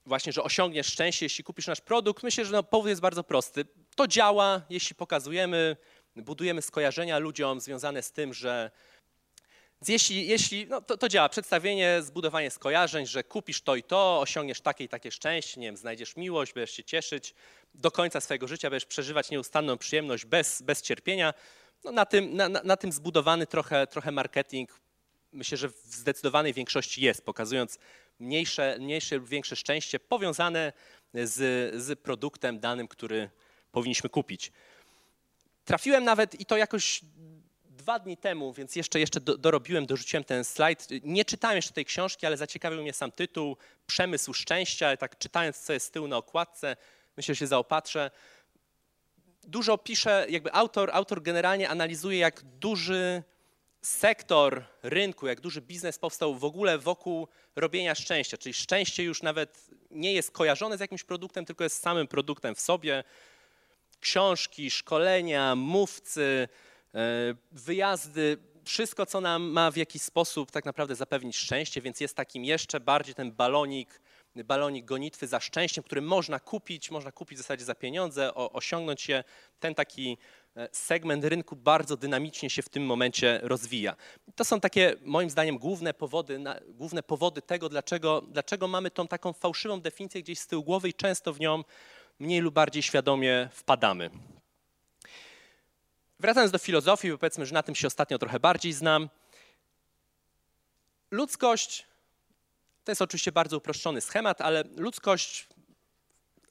właśnie, 0.06 0.32
że 0.32 0.42
osiągniesz 0.42 0.86
szczęście, 0.86 1.26
jeśli 1.26 1.44
kupisz 1.44 1.66
nasz 1.66 1.80
produkt. 1.80 2.22
Myślę, 2.22 2.44
że 2.44 2.52
no, 2.52 2.62
powód 2.62 2.88
jest 2.88 3.00
bardzo 3.00 3.24
prosty. 3.24 3.64
To 3.96 4.06
działa, 4.06 4.62
jeśli 4.70 4.96
pokazujemy, 4.96 5.76
budujemy 6.16 6.62
skojarzenia 6.62 7.18
ludziom 7.18 7.60
związane 7.60 8.02
z 8.02 8.12
tym, 8.12 8.34
że 8.34 8.70
jeśli, 9.88 10.26
jeśli 10.26 10.66
no 10.66 10.80
to, 10.80 10.96
to, 10.96 11.08
działa, 11.08 11.28
przedstawienie, 11.28 12.02
zbudowanie 12.02 12.50
skojarzeń, 12.50 13.06
że 13.06 13.24
kupisz 13.24 13.62
to 13.62 13.76
i 13.76 13.82
to, 13.82 14.20
osiągniesz 14.20 14.60
takie 14.60 14.84
i 14.84 14.88
takie 14.88 15.10
szczęście, 15.10 15.60
nie 15.60 15.66
wiem, 15.66 15.76
znajdziesz 15.76 16.16
miłość, 16.16 16.52
będziesz 16.52 16.76
się 16.76 16.84
cieszyć 16.84 17.34
do 17.74 17.90
końca 17.90 18.20
swojego 18.20 18.48
życia, 18.48 18.70
będziesz 18.70 18.86
przeżywać 18.86 19.30
nieustanną 19.30 19.78
przyjemność 19.78 20.24
bez, 20.24 20.62
bez 20.62 20.82
cierpienia 20.82 21.34
no 21.84 21.92
na, 21.92 22.06
tym, 22.06 22.36
na, 22.36 22.48
na 22.48 22.76
tym 22.76 22.92
zbudowany 22.92 23.46
trochę, 23.46 23.86
trochę 23.86 24.12
marketing, 24.12 24.80
myślę, 25.32 25.58
że 25.58 25.68
w 25.68 25.74
zdecydowanej 25.84 26.52
większości 26.52 27.02
jest, 27.02 27.24
pokazując 27.24 27.78
mniejsze, 28.18 28.76
mniejsze 28.80 29.16
lub 29.16 29.28
większe 29.28 29.56
szczęście 29.56 30.00
powiązane 30.00 30.72
z, 31.14 31.34
z 31.82 32.00
produktem 32.00 32.60
danym, 32.60 32.88
który 32.88 33.30
powinniśmy 33.72 34.10
kupić. 34.10 34.52
Trafiłem 35.64 36.04
nawet 36.04 36.40
i 36.40 36.46
to 36.46 36.56
jakoś 36.56 37.00
dwa 37.64 37.98
dni 37.98 38.16
temu, 38.16 38.52
więc 38.52 38.76
jeszcze, 38.76 39.00
jeszcze 39.00 39.20
do, 39.20 39.38
dorobiłem, 39.38 39.86
dorzuciłem 39.86 40.24
ten 40.24 40.44
slajd. 40.44 40.88
Nie 41.02 41.24
czytałem 41.24 41.56
jeszcze 41.56 41.72
tej 41.72 41.84
książki, 41.84 42.26
ale 42.26 42.36
zaciekawił 42.36 42.82
mnie 42.82 42.92
sam 42.92 43.12
tytuł 43.12 43.56
Przemysł 43.86 44.32
Szczęścia. 44.32 44.96
Tak 44.96 45.18
czytając, 45.18 45.58
co 45.58 45.72
jest 45.72 45.86
z 45.86 45.90
tyłu 45.90 46.08
na 46.08 46.16
okładce, 46.16 46.76
myślę, 47.16 47.34
że 47.34 47.38
się 47.38 47.46
zaopatrzę 47.46 48.10
dużo 49.46 49.78
pisze, 49.78 50.26
jakby 50.28 50.52
autor, 50.52 50.90
autor 50.92 51.22
generalnie 51.22 51.68
analizuje, 51.68 52.18
jak 52.18 52.42
duży 52.42 53.22
sektor 53.82 54.64
rynku, 54.82 55.26
jak 55.26 55.40
duży 55.40 55.60
biznes 55.60 55.98
powstał 55.98 56.34
w 56.34 56.44
ogóle 56.44 56.78
wokół 56.78 57.28
robienia 57.56 57.94
szczęścia. 57.94 58.36
Czyli 58.36 58.54
szczęście 58.54 59.02
już 59.02 59.22
nawet 59.22 59.66
nie 59.90 60.12
jest 60.12 60.30
kojarzone 60.30 60.76
z 60.76 60.80
jakimś 60.80 61.04
produktem, 61.04 61.44
tylko 61.44 61.64
jest 61.64 61.82
samym 61.82 62.06
produktem 62.06 62.54
w 62.54 62.60
sobie. 62.60 63.04
Książki, 64.04 64.70
szkolenia, 64.70 65.56
mówcy, 65.56 66.48
e, 66.94 67.34
wyjazdy, 67.52 68.38
wszystko, 68.64 69.06
co 69.06 69.20
nam 69.20 69.42
ma 69.42 69.70
w 69.70 69.76
jakiś 69.76 70.02
sposób 70.02 70.50
tak 70.50 70.64
naprawdę 70.64 70.94
zapewnić 70.94 71.36
szczęście, 71.36 71.80
więc 71.80 72.00
jest 72.00 72.16
takim 72.16 72.44
jeszcze 72.44 72.80
bardziej 72.80 73.14
ten 73.14 73.32
balonik 73.32 74.00
balonik 74.44 74.84
gonitwy 74.84 75.26
za 75.26 75.40
szczęściem, 75.40 75.84
który 75.84 76.02
można 76.02 76.40
kupić, 76.40 76.90
można 76.90 77.12
kupić 77.12 77.38
w 77.38 77.42
zasadzie 77.42 77.64
za 77.64 77.74
pieniądze, 77.74 78.34
osiągnąć 78.34 79.08
je. 79.08 79.24
Ten 79.60 79.74
taki 79.74 80.18
e, 80.56 80.68
segment 80.72 81.24
rynku 81.24 81.56
bardzo 81.56 81.96
dynamicznie 81.96 82.50
się 82.50 82.62
w 82.62 82.68
tym 82.68 82.86
momencie 82.86 83.40
rozwija. 83.42 83.96
To 84.36 84.44
są 84.44 84.60
takie, 84.60 84.94
moim 85.02 85.30
zdaniem, 85.30 85.58
główne 85.58 85.94
powody, 85.94 86.40
główne 86.68 87.02
powody 87.02 87.42
tego, 87.42 87.68
dlaczego, 87.68 88.22
dlaczego 88.28 88.68
mamy 88.68 88.90
tą 88.90 89.08
taką 89.08 89.32
fałszywą 89.32 89.80
definicję 89.80 90.22
gdzieś 90.22 90.38
z 90.38 90.46
tyłu 90.46 90.62
głowy 90.62 90.88
i 90.88 90.94
często 90.94 91.32
w 91.32 91.40
nią 91.40 91.64
mniej 92.18 92.40
lub 92.40 92.54
bardziej 92.54 92.82
świadomie 92.82 93.48
wpadamy. 93.52 94.10
Wracając 96.20 96.52
do 96.52 96.58
filozofii, 96.58 97.10
bo 97.10 97.18
powiedzmy, 97.18 97.46
że 97.46 97.54
na 97.54 97.62
tym 97.62 97.74
się 97.74 97.86
ostatnio 97.86 98.18
trochę 98.18 98.40
bardziej 98.40 98.72
znam. 98.72 99.08
Ludzkość 101.10 101.86
to 102.84 102.92
jest 102.92 103.02
oczywiście 103.02 103.32
bardzo 103.32 103.56
uproszczony 103.56 104.00
schemat, 104.00 104.40
ale 104.40 104.64
ludzkość 104.76 105.48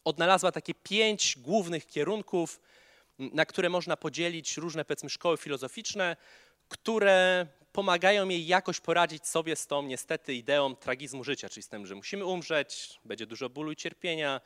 odnalazła 0.04 0.52
takie 0.52 0.74
pięć 0.74 1.38
głównych 1.38 1.88
kierunków, 1.88 2.62
na 3.20 3.46
które 3.46 3.70
można 3.70 3.98
podzielić 3.98 4.58
różne, 4.58 4.86
powiedzmy, 4.86 5.10
szkoły 5.10 5.38
filozoficzne, 5.38 6.16
które 6.70 7.48
pomagają 7.72 8.30
jej 8.30 8.48
jakoś 8.48 8.80
poradzić 8.80 9.28
sobie 9.28 9.56
z 9.56 9.68
tą 9.68 9.84
niestety 9.84 10.34
ideą 10.34 10.76
tragizmu 10.76 11.24
życia, 11.24 11.50
czyli 11.50 11.64
z 11.64 11.68
tym, 11.68 11.86
że 11.86 11.96
musimy 11.96 12.26
umrzeć, 12.26 13.00
będzie 13.06 13.26
dużo 13.26 13.50
bólu 13.50 13.72
i 13.72 13.76
cierpienia, 13.76 14.42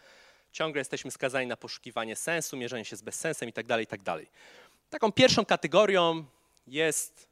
ciągle 0.57 0.79
jesteśmy 0.79 1.11
skazani 1.11 1.47
na 1.47 1.57
poszukiwanie 1.57 2.15
sensu, 2.15 2.57
mierzenie 2.57 2.85
się 2.85 2.95
z 2.95 3.01
bezsensem 3.01 3.49
itd., 3.49 3.67
tak 3.67 3.79
itd. 3.79 4.03
Tak 4.03 4.25
Taką 4.89 5.11
pierwszą 5.11 5.45
kategorią 5.45 6.25
jest 6.67 7.27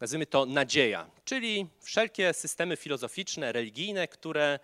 nazwijmy 0.00 0.26
to 0.26 0.46
nadzieja, 0.46 1.10
czyli 1.24 1.66
wszelkie 1.80 2.34
systemy 2.34 2.76
filozoficzne, 2.76 3.52
religijne, 3.52 4.08
które 4.08 4.58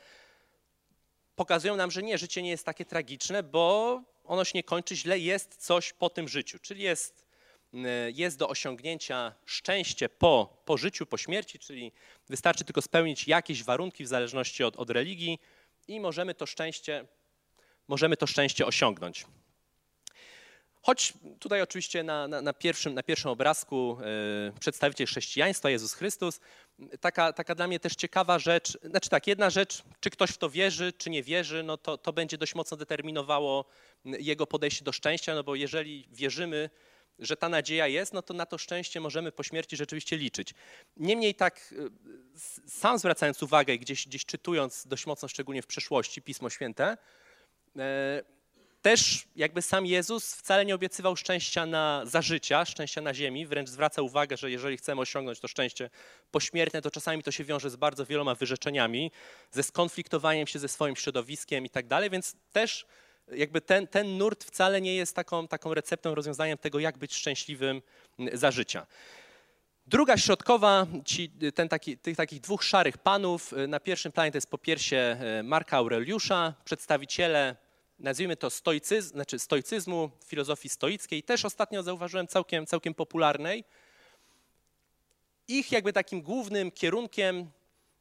pokazują 1.36 1.76
nam, 1.76 1.90
że 1.90 2.02
nie, 2.02 2.18
życie 2.18 2.42
nie 2.42 2.50
jest 2.50 2.66
takie 2.66 2.84
tragiczne, 2.84 3.42
bo 3.42 4.02
ono 4.24 4.44
się 4.44 4.52
nie 4.54 4.62
kończy 4.62 4.96
źle, 4.96 5.18
jest 5.18 5.56
coś 5.56 5.92
po 5.92 6.10
tym 6.10 6.28
życiu, 6.28 6.58
czyli 6.58 6.82
jest, 6.82 7.26
mm, 7.74 8.12
jest 8.16 8.38
do 8.38 8.48
osiągnięcia 8.48 9.34
szczęście 9.46 10.08
po, 10.08 10.62
po 10.64 10.76
życiu, 10.76 11.06
po 11.06 11.18
śmierci, 11.18 11.58
czyli 11.58 11.92
wystarczy 12.28 12.64
tylko 12.64 12.82
spełnić 12.82 13.28
jakieś 13.28 13.64
warunki 13.64 14.04
w 14.04 14.08
zależności 14.08 14.64
od, 14.64 14.76
od 14.76 14.90
religii 14.90 15.38
i 15.88 16.00
możemy 16.00 16.34
to 16.34 16.46
szczęście, 16.46 17.06
możemy 17.88 18.16
to 18.16 18.26
szczęście 18.26 18.66
osiągnąć. 18.66 19.26
Choć 20.82 21.12
tutaj 21.38 21.62
oczywiście 21.62 22.02
na, 22.02 22.28
na, 22.28 22.42
na, 22.42 22.52
pierwszym, 22.52 22.94
na 22.94 23.02
pierwszym 23.02 23.30
obrazku 23.30 23.98
e, 24.00 24.60
przedstawiciel 24.60 25.06
chrześcijaństwa, 25.06 25.70
Jezus 25.70 25.94
Chrystus, 25.94 26.40
taka, 27.00 27.32
taka 27.32 27.54
dla 27.54 27.66
mnie 27.66 27.80
też 27.80 27.94
ciekawa 27.94 28.38
rzecz, 28.38 28.78
znaczy 28.82 29.10
tak, 29.10 29.26
jedna 29.26 29.50
rzecz, 29.50 29.82
czy 30.00 30.10
ktoś 30.10 30.30
w 30.30 30.38
to 30.38 30.50
wierzy, 30.50 30.92
czy 30.92 31.10
nie 31.10 31.22
wierzy, 31.22 31.62
no 31.62 31.76
to, 31.76 31.98
to 31.98 32.12
będzie 32.12 32.38
dość 32.38 32.54
mocno 32.54 32.76
determinowało 32.76 33.64
jego 34.04 34.46
podejście 34.46 34.84
do 34.84 34.92
szczęścia, 34.92 35.34
no 35.34 35.44
bo 35.44 35.54
jeżeli 35.54 36.08
wierzymy, 36.12 36.70
że 37.18 37.36
ta 37.36 37.48
nadzieja 37.48 37.86
jest, 37.86 38.12
no 38.12 38.22
to 38.22 38.34
na 38.34 38.46
to 38.46 38.58
szczęście 38.58 39.00
możemy 39.00 39.32
po 39.32 39.42
śmierci 39.42 39.76
rzeczywiście 39.76 40.16
liczyć. 40.16 40.54
Niemniej 40.96 41.34
tak, 41.34 41.74
e, 41.78 42.68
sam 42.68 42.98
zwracając 42.98 43.42
uwagę, 43.42 43.78
gdzieś, 43.78 44.08
gdzieś 44.08 44.26
czytując 44.26 44.86
dość 44.86 45.06
mocno, 45.06 45.28
szczególnie 45.28 45.62
w 45.62 45.66
przeszłości, 45.66 46.22
Pismo 46.22 46.50
Święte, 46.50 46.96
też 48.82 49.24
jakby 49.36 49.62
sam 49.62 49.86
Jezus 49.86 50.34
wcale 50.34 50.64
nie 50.64 50.74
obiecywał 50.74 51.16
szczęścia 51.16 51.66
na, 51.66 52.02
za 52.04 52.22
życia, 52.22 52.64
szczęścia 52.64 53.00
na 53.00 53.14
ziemi, 53.14 53.46
wręcz 53.46 53.68
zwraca 53.68 54.02
uwagę, 54.02 54.36
że 54.36 54.50
jeżeli 54.50 54.76
chcemy 54.76 55.00
osiągnąć 55.00 55.40
to 55.40 55.48
szczęście 55.48 55.90
pośmiertne, 56.30 56.82
to 56.82 56.90
czasami 56.90 57.22
to 57.22 57.30
się 57.30 57.44
wiąże 57.44 57.70
z 57.70 57.76
bardzo 57.76 58.06
wieloma 58.06 58.34
wyrzeczeniami, 58.34 59.10
ze 59.50 59.62
skonfliktowaniem 59.62 60.46
się 60.46 60.58
ze 60.58 60.68
swoim 60.68 60.96
środowiskiem 60.96 61.66
i 61.66 61.70
tak 61.70 61.86
dalej, 61.86 62.10
więc 62.10 62.36
też 62.52 62.86
jakby 63.28 63.60
ten, 63.60 63.86
ten 63.86 64.18
nurt 64.18 64.44
wcale 64.44 64.80
nie 64.80 64.96
jest 64.96 65.16
taką, 65.16 65.48
taką 65.48 65.74
receptą, 65.74 66.14
rozwiązaniem 66.14 66.58
tego, 66.58 66.78
jak 66.78 66.98
być 66.98 67.14
szczęśliwym 67.14 67.82
za 68.32 68.50
życia. 68.50 68.86
Druga 69.86 70.16
środkowa, 70.16 70.86
ci, 71.04 71.30
ten 71.54 71.68
taki, 71.68 71.98
tych 71.98 72.16
takich 72.16 72.40
dwóch 72.40 72.64
szarych 72.64 72.98
panów, 72.98 73.54
na 73.68 73.80
pierwszym 73.80 74.12
planie 74.12 74.32
to 74.32 74.36
jest 74.36 74.50
po 74.50 74.58
piersie 74.58 75.16
Marka 75.44 75.76
Aureliusza, 75.76 76.54
przedstawiciele 76.64 77.56
nazwijmy 78.02 78.36
to 78.36 78.50
stoicyzm, 78.50 79.08
znaczy 79.08 79.38
stoicyzmu, 79.38 80.10
filozofii 80.26 80.68
stoickiej, 80.68 81.22
też 81.22 81.44
ostatnio 81.44 81.82
zauważyłem 81.82 82.26
całkiem, 82.26 82.66
całkiem 82.66 82.94
popularnej. 82.94 83.64
Ich 85.48 85.72
jakby 85.72 85.92
takim 85.92 86.22
głównym 86.22 86.70
kierunkiem 86.70 87.50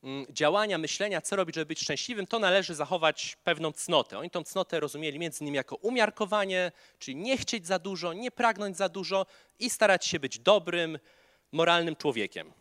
mm, 0.03 0.25
działania, 0.29 0.77
myślenia, 0.77 1.21
co 1.21 1.35
robić, 1.35 1.55
żeby 1.55 1.65
być 1.65 1.79
szczęśliwym, 1.79 2.27
to 2.27 2.39
należy 2.39 2.75
zachować 2.75 3.37
pewną 3.43 3.71
cnotę. 3.71 4.17
Oni 4.17 4.29
tą 4.29 4.43
cnotę 4.43 4.79
rozumieli 4.79 5.19
między 5.19 5.43
innymi 5.43 5.57
jako 5.57 5.75
umiarkowanie, 5.75 6.71
czyli 6.99 7.15
nie 7.15 7.37
chcieć 7.37 7.67
za 7.67 7.79
dużo, 7.79 8.13
nie 8.13 8.31
pragnąć 8.31 8.77
za 8.77 8.89
dużo 8.89 9.25
i 9.59 9.69
starać 9.69 10.05
się 10.05 10.19
być 10.19 10.39
dobrym, 10.39 10.99
moralnym 11.51 11.95
człowiekiem. 11.95 12.53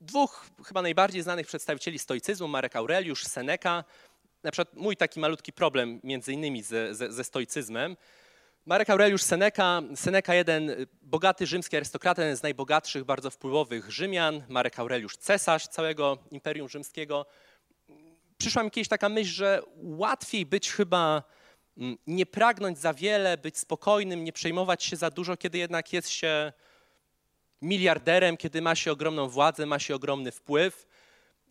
Dwóch 0.00 0.46
chyba 0.64 0.82
najbardziej 0.82 1.22
znanych 1.22 1.46
przedstawicieli 1.46 1.98
stoicyzmu, 1.98 2.48
Marek 2.48 2.76
Aureliusz, 2.76 3.24
Seneca, 3.24 3.84
na 4.44 4.50
przykład 4.50 4.76
mój 4.76 4.96
taki 4.96 5.20
malutki 5.20 5.52
problem 5.52 6.00
między 6.04 6.32
innymi 6.32 6.62
ze, 6.62 6.94
ze, 6.94 7.12
ze 7.12 7.24
stoicyzmem, 7.24 7.96
Marek 8.66 8.90
Aureliusz 8.90 9.22
Seneca, 9.22 9.82
Seneca 9.94 10.34
jeden 10.34 10.86
bogaty 11.02 11.46
rzymski 11.46 11.76
arystokrata, 11.76 12.22
jeden 12.22 12.36
z 12.36 12.42
najbogatszych, 12.42 13.04
bardzo 13.04 13.30
wpływowych 13.30 13.90
Rzymian, 13.90 14.42
Marek 14.48 14.78
Aureliusz 14.78 15.16
cesarz 15.16 15.68
całego 15.68 16.18
Imperium 16.30 16.68
Rzymskiego. 16.68 17.26
Przyszła 18.38 18.62
mi 18.62 18.70
kiedyś 18.70 18.88
taka 18.88 19.08
myśl, 19.08 19.30
że 19.30 19.62
łatwiej 19.76 20.46
być 20.46 20.72
chyba 20.72 21.22
mm, 21.78 21.96
nie 22.06 22.26
pragnąć 22.26 22.78
za 22.78 22.94
wiele, 22.94 23.38
być 23.38 23.58
spokojnym, 23.58 24.24
nie 24.24 24.32
przejmować 24.32 24.84
się 24.84 24.96
za 24.96 25.10
dużo, 25.10 25.36
kiedy 25.36 25.58
jednak 25.58 25.92
jest 25.92 26.08
się 26.08 26.52
miliarderem, 27.62 28.36
kiedy 28.36 28.62
ma 28.62 28.74
się 28.74 28.92
ogromną 28.92 29.28
władzę, 29.28 29.66
ma 29.66 29.78
się 29.78 29.94
ogromny 29.94 30.32
wpływ 30.32 30.86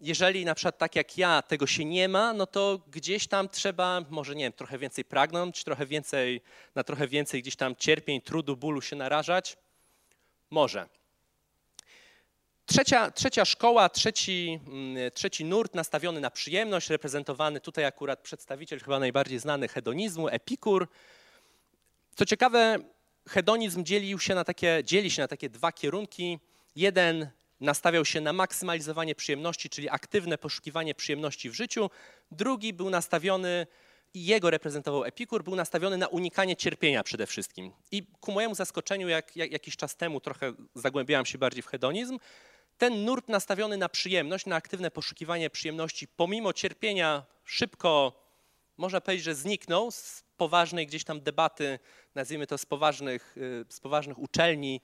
jeżeli 0.03 0.45
na 0.45 0.55
przykład 0.55 0.77
tak 0.77 0.95
jak 0.95 1.17
ja 1.17 1.41
tego 1.41 1.67
się 1.67 1.85
nie 1.85 2.09
ma, 2.09 2.33
no 2.33 2.47
to 2.47 2.79
gdzieś 2.87 3.27
tam 3.27 3.49
trzeba, 3.49 4.01
może 4.09 4.35
nie 4.35 4.43
wiem, 4.43 4.53
trochę 4.53 4.77
więcej 4.77 5.05
pragnąć, 5.05 5.63
trochę 5.63 5.85
więcej, 5.85 6.41
na 6.75 6.83
trochę 6.83 7.07
więcej 7.07 7.41
gdzieś 7.41 7.55
tam 7.55 7.75
cierpień, 7.75 8.21
trudu, 8.21 8.57
bólu 8.57 8.81
się 8.81 8.95
narażać. 8.95 9.57
Może. 10.49 10.89
Trzecia, 12.65 13.11
trzecia 13.11 13.45
szkoła, 13.45 13.89
trzeci, 13.89 14.59
mm, 14.67 15.11
trzeci 15.11 15.45
nurt 15.45 15.75
nastawiony 15.75 16.19
na 16.19 16.31
przyjemność, 16.31 16.89
reprezentowany 16.89 17.59
tutaj 17.59 17.85
akurat 17.85 18.19
przedstawiciel 18.19 18.79
chyba 18.79 18.99
najbardziej 18.99 19.39
znany 19.39 19.67
hedonizmu, 19.67 20.27
Epikur. 20.27 20.87
Co 22.15 22.25
ciekawe, 22.25 22.79
hedonizm 23.29 23.83
dzielił 23.83 24.19
się 24.19 24.35
na 24.35 24.43
takie, 24.43 24.81
dzieli 24.85 25.11
się 25.11 25.21
na 25.21 25.27
takie 25.27 25.49
dwa 25.49 25.71
kierunki. 25.71 26.39
Jeden 26.75 27.29
nastawiał 27.63 28.05
się 28.05 28.21
na 28.21 28.33
maksymalizowanie 28.33 29.15
przyjemności, 29.15 29.69
czyli 29.69 29.89
aktywne 29.89 30.37
poszukiwanie 30.37 30.95
przyjemności 30.95 31.49
w 31.49 31.53
życiu. 31.53 31.89
Drugi 32.31 32.73
był 32.73 32.89
nastawiony, 32.89 33.67
i 34.13 34.25
jego 34.25 34.49
reprezentował 34.49 35.05
Epikur, 35.05 35.43
był 35.43 35.55
nastawiony 35.55 35.97
na 35.97 36.07
unikanie 36.07 36.55
cierpienia 36.55 37.03
przede 37.03 37.27
wszystkim. 37.27 37.71
I 37.91 38.03
ku 38.19 38.31
mojemu 38.31 38.55
zaskoczeniu, 38.55 39.07
jak, 39.07 39.35
jak 39.35 39.51
jakiś 39.51 39.77
czas 39.77 39.95
temu 39.95 40.19
trochę 40.19 40.53
zagłębiałem 40.75 41.25
się 41.25 41.37
bardziej 41.37 41.63
w 41.63 41.67
hedonizm, 41.67 42.19
ten 42.77 43.05
nurt 43.05 43.29
nastawiony 43.29 43.77
na 43.77 43.89
przyjemność, 43.89 44.45
na 44.45 44.55
aktywne 44.55 44.91
poszukiwanie 44.91 45.49
przyjemności, 45.49 46.07
pomimo 46.07 46.53
cierpienia, 46.53 47.25
szybko, 47.43 48.23
można 48.77 49.01
powiedzieć, 49.01 49.25
że 49.25 49.35
zniknął 49.35 49.91
z 49.91 50.23
poważnej 50.37 50.87
gdzieś 50.87 51.03
tam 51.03 51.21
debaty, 51.21 51.79
nazwijmy 52.15 52.47
to 52.47 52.57
z 52.57 52.65
poważnych, 52.65 53.37
y, 53.37 53.65
z 53.69 53.79
poważnych 53.79 54.19
uczelni 54.19 54.81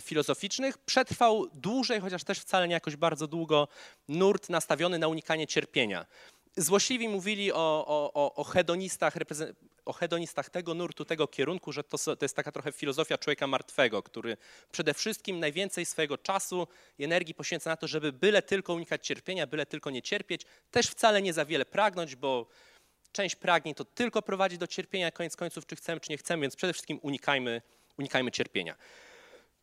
filozoficznych. 0.00 0.78
Przetrwał 0.78 1.46
dłużej, 1.54 2.00
chociaż 2.00 2.24
też 2.24 2.38
wcale 2.38 2.68
nie 2.68 2.74
jakoś 2.74 2.96
bardzo 2.96 3.26
długo, 3.26 3.68
nurt 4.08 4.48
nastawiony 4.48 4.98
na 4.98 5.08
unikanie 5.08 5.46
cierpienia. 5.46 6.06
Złośliwi 6.56 7.08
mówili 7.08 7.52
o, 7.52 7.84
o, 8.14 8.34
o, 8.34 8.44
hedonistach, 8.44 9.14
o 9.84 9.92
hedonistach 9.92 10.50
tego 10.50 10.74
nurtu, 10.74 11.04
tego 11.04 11.28
kierunku, 11.28 11.72
że 11.72 11.84
to, 11.84 11.98
to 11.98 12.24
jest 12.24 12.36
taka 12.36 12.52
trochę 12.52 12.72
filozofia 12.72 13.18
człowieka 13.18 13.46
martwego, 13.46 14.02
który 14.02 14.36
przede 14.72 14.94
wszystkim 14.94 15.40
najwięcej 15.40 15.86
swojego 15.86 16.18
czasu 16.18 16.66
i 16.98 17.04
energii 17.04 17.34
poświęca 17.34 17.70
na 17.70 17.76
to, 17.76 17.86
żeby 17.86 18.12
byle 18.12 18.42
tylko 18.42 18.74
unikać 18.74 19.06
cierpienia, 19.06 19.46
byle 19.46 19.66
tylko 19.66 19.90
nie 19.90 20.02
cierpieć, 20.02 20.42
też 20.70 20.86
wcale 20.86 21.22
nie 21.22 21.32
za 21.32 21.44
wiele 21.44 21.64
pragnąć, 21.64 22.16
bo 22.16 22.46
część 23.12 23.36
pragnień 23.36 23.74
to 23.74 23.84
tylko 23.84 24.22
prowadzi 24.22 24.58
do 24.58 24.66
cierpienia, 24.66 25.10
koniec 25.10 25.36
końców, 25.36 25.66
czy 25.66 25.76
chcemy, 25.76 26.00
czy 26.00 26.10
nie 26.10 26.18
chcemy, 26.18 26.42
więc 26.42 26.56
przede 26.56 26.72
wszystkim 26.72 26.98
unikajmy, 27.02 27.62
unikajmy 27.98 28.30
cierpienia. 28.30 28.76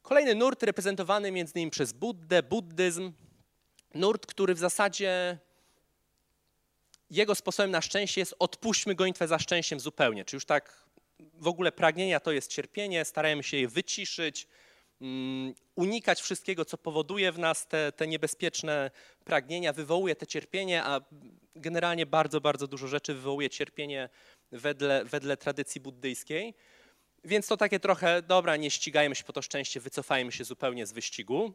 Kolejny 0.03 0.35
nurt 0.35 0.63
reprezentowany 0.63 1.31
między 1.31 1.53
innymi 1.55 1.71
przez 1.71 1.93
Buddę, 1.93 2.43
buddyzm. 2.43 3.11
Nurt, 3.93 4.25
który 4.25 4.55
w 4.55 4.59
zasadzie 4.59 5.37
jego 7.09 7.35
sposobem 7.35 7.71
na 7.71 7.81
szczęście 7.81 8.21
jest 8.21 8.35
odpuśćmy 8.39 8.95
gonitwę 8.95 9.27
za 9.27 9.39
szczęściem 9.39 9.79
zupełnie. 9.79 10.25
Czy 10.25 10.35
już 10.35 10.45
tak 10.45 10.85
w 11.33 11.47
ogóle 11.47 11.71
pragnienia 11.71 12.19
to 12.19 12.31
jest 12.31 12.51
cierpienie, 12.51 13.05
starajmy 13.05 13.43
się 13.43 13.57
je 13.57 13.67
wyciszyć, 13.67 14.47
um, 15.01 15.53
unikać 15.75 16.21
wszystkiego, 16.21 16.65
co 16.65 16.77
powoduje 16.77 17.31
w 17.31 17.39
nas 17.39 17.67
te, 17.67 17.91
te 17.91 18.07
niebezpieczne 18.07 18.91
pragnienia, 19.25 19.73
wywołuje 19.73 20.15
te 20.15 20.27
cierpienie, 20.27 20.83
a 20.83 21.01
generalnie 21.55 22.05
bardzo, 22.05 22.41
bardzo 22.41 22.67
dużo 22.67 22.87
rzeczy 22.87 23.13
wywołuje 23.13 23.49
cierpienie 23.49 24.09
wedle, 24.51 25.05
wedle 25.05 25.37
tradycji 25.37 25.81
buddyjskiej. 25.81 26.53
Więc 27.25 27.47
to 27.47 27.57
takie 27.57 27.79
trochę, 27.79 28.21
dobra, 28.21 28.55
nie 28.55 28.71
ścigajmy 28.71 29.15
się 29.15 29.23
po 29.23 29.33
to 29.33 29.41
szczęście, 29.41 29.79
wycofajmy 29.79 30.31
się 30.31 30.43
zupełnie 30.43 30.85
z 30.85 30.91
wyścigu. 30.91 31.53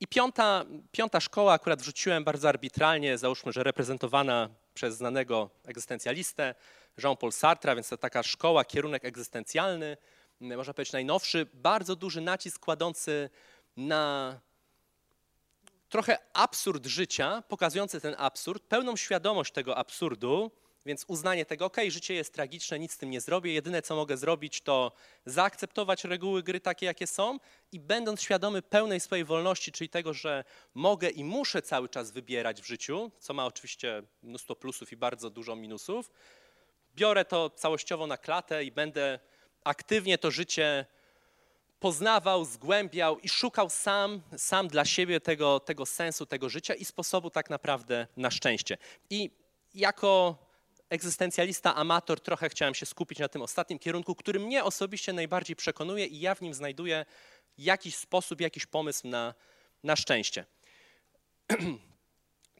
I 0.00 0.06
piąta, 0.06 0.64
piąta 0.92 1.20
szkoła 1.20 1.52
akurat 1.52 1.82
wrzuciłem 1.82 2.24
bardzo 2.24 2.48
arbitralnie, 2.48 3.18
załóżmy, 3.18 3.52
że 3.52 3.62
reprezentowana 3.62 4.48
przez 4.74 4.96
znanego 4.96 5.50
egzystencjalistę 5.64 6.54
Jean-Paul 7.02 7.32
Sartre, 7.32 7.74
więc 7.74 7.88
to 7.88 7.96
taka 7.96 8.22
szkoła, 8.22 8.64
kierunek 8.64 9.04
egzystencjalny, 9.04 9.96
można 10.40 10.74
powiedzieć 10.74 10.92
najnowszy, 10.92 11.46
bardzo 11.54 11.96
duży 11.96 12.20
nacisk 12.20 12.60
kładący 12.60 13.30
na 13.76 14.40
trochę 15.88 16.18
absurd 16.32 16.86
życia, 16.86 17.42
pokazujący 17.48 18.00
ten 18.00 18.14
absurd, 18.18 18.62
pełną 18.62 18.96
świadomość 18.96 19.52
tego 19.52 19.76
absurdu, 19.76 20.50
więc 20.86 21.04
uznanie 21.08 21.44
tego, 21.44 21.64
ok, 21.64 21.76
życie 21.88 22.14
jest 22.14 22.34
tragiczne, 22.34 22.78
nic 22.78 22.92
z 22.92 22.98
tym 22.98 23.10
nie 23.10 23.20
zrobię, 23.20 23.52
jedyne 23.52 23.82
co 23.82 23.96
mogę 23.96 24.16
zrobić 24.16 24.60
to 24.60 24.92
zaakceptować 25.26 26.04
reguły 26.04 26.42
gry 26.42 26.60
takie, 26.60 26.86
jakie 26.86 27.06
są 27.06 27.38
i 27.72 27.80
będąc 27.80 28.22
świadomy 28.22 28.62
pełnej 28.62 29.00
swojej 29.00 29.24
wolności, 29.24 29.72
czyli 29.72 29.88
tego, 29.90 30.14
że 30.14 30.44
mogę 30.74 31.10
i 31.10 31.24
muszę 31.24 31.62
cały 31.62 31.88
czas 31.88 32.10
wybierać 32.10 32.62
w 32.62 32.66
życiu, 32.66 33.10
co 33.18 33.34
ma 33.34 33.46
oczywiście 33.46 34.02
mnóstwo 34.22 34.56
plusów 34.56 34.92
i 34.92 34.96
bardzo 34.96 35.30
dużo 35.30 35.56
minusów, 35.56 36.10
biorę 36.94 37.24
to 37.24 37.50
całościowo 37.50 38.06
na 38.06 38.16
klatę 38.16 38.64
i 38.64 38.72
będę 38.72 39.18
aktywnie 39.64 40.18
to 40.18 40.30
życie 40.30 40.86
poznawał, 41.80 42.44
zgłębiał 42.44 43.18
i 43.18 43.28
szukał 43.28 43.70
sam, 43.70 44.22
sam 44.36 44.68
dla 44.68 44.84
siebie 44.84 45.20
tego, 45.20 45.60
tego 45.60 45.86
sensu, 45.86 46.26
tego 46.26 46.48
życia 46.48 46.74
i 46.74 46.84
sposobu 46.84 47.30
tak 47.30 47.50
naprawdę 47.50 48.06
na 48.16 48.30
szczęście. 48.30 48.78
I 49.10 49.30
jako 49.74 50.36
egzystencjalista, 50.92 51.74
amator, 51.74 52.20
trochę 52.20 52.48
chciałem 52.48 52.74
się 52.74 52.86
skupić 52.86 53.18
na 53.18 53.28
tym 53.28 53.42
ostatnim 53.42 53.78
kierunku, 53.78 54.14
który 54.14 54.40
mnie 54.40 54.64
osobiście 54.64 55.12
najbardziej 55.12 55.56
przekonuje 55.56 56.06
i 56.06 56.20
ja 56.20 56.34
w 56.34 56.40
nim 56.40 56.54
znajduję 56.54 57.04
jakiś 57.58 57.96
sposób, 57.96 58.40
jakiś 58.40 58.66
pomysł 58.66 59.08
na, 59.08 59.34
na 59.84 59.96
szczęście. 59.96 60.44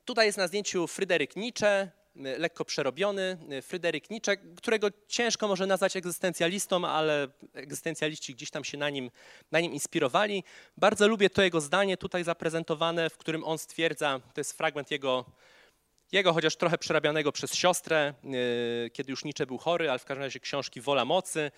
Tutaj 0.05 0.27
jest 0.27 0.39
na 0.39 0.49
zdjęciu 0.49 0.87
Fryderyk 0.87 1.37
Nietzsche, 1.37 1.91
lekko 2.15 2.65
przerobiony. 2.65 3.39
Fryderyk 3.63 4.11
Nietzsche, 4.11 4.37
którego 4.37 4.89
ciężko 5.09 5.49
może 5.49 5.67
nazwać 5.67 5.97
egzystencjalistą, 5.97 6.87
ale 6.87 7.29
egzystencjaliści 7.55 8.35
gdzieś 8.35 8.51
tam 8.51 8.65
się 8.65 8.79
na 8.79 8.91
nim, 8.91 9.11
na 9.53 9.61
nim 9.61 9.73
inspirowali. 9.73 10.45
Bardzo 10.77 11.09
lubię 11.09 11.31
to 11.31 11.43
jego 11.43 11.61
zdanie 11.61 11.97
tutaj 11.97 12.25
zaprezentowane, 12.25 13.11
w 13.11 13.17
którym 13.17 13.45
on 13.45 13.59
stwierdza, 13.59 14.21
to 14.35 14.41
jest 14.41 14.53
fragment 14.53 14.91
jego 14.91 15.25
jego, 16.13 16.33
chociaż 16.33 16.57
trochę 16.57 16.79
przerabianego 16.79 17.33
przez 17.33 17.55
siostrę, 17.55 18.15
yy, 18.25 18.91
kiedy 18.91 19.11
już 19.11 19.25
Nietzsche 19.25 19.47
był 19.47 19.59
chory, 19.59 19.91
ale 19.91 19.99
w 19.99 20.05
każdym 20.05 20.25
razie 20.25 20.41
książki 20.41 20.81
Wola 20.81 21.05
Mocy. 21.05 21.51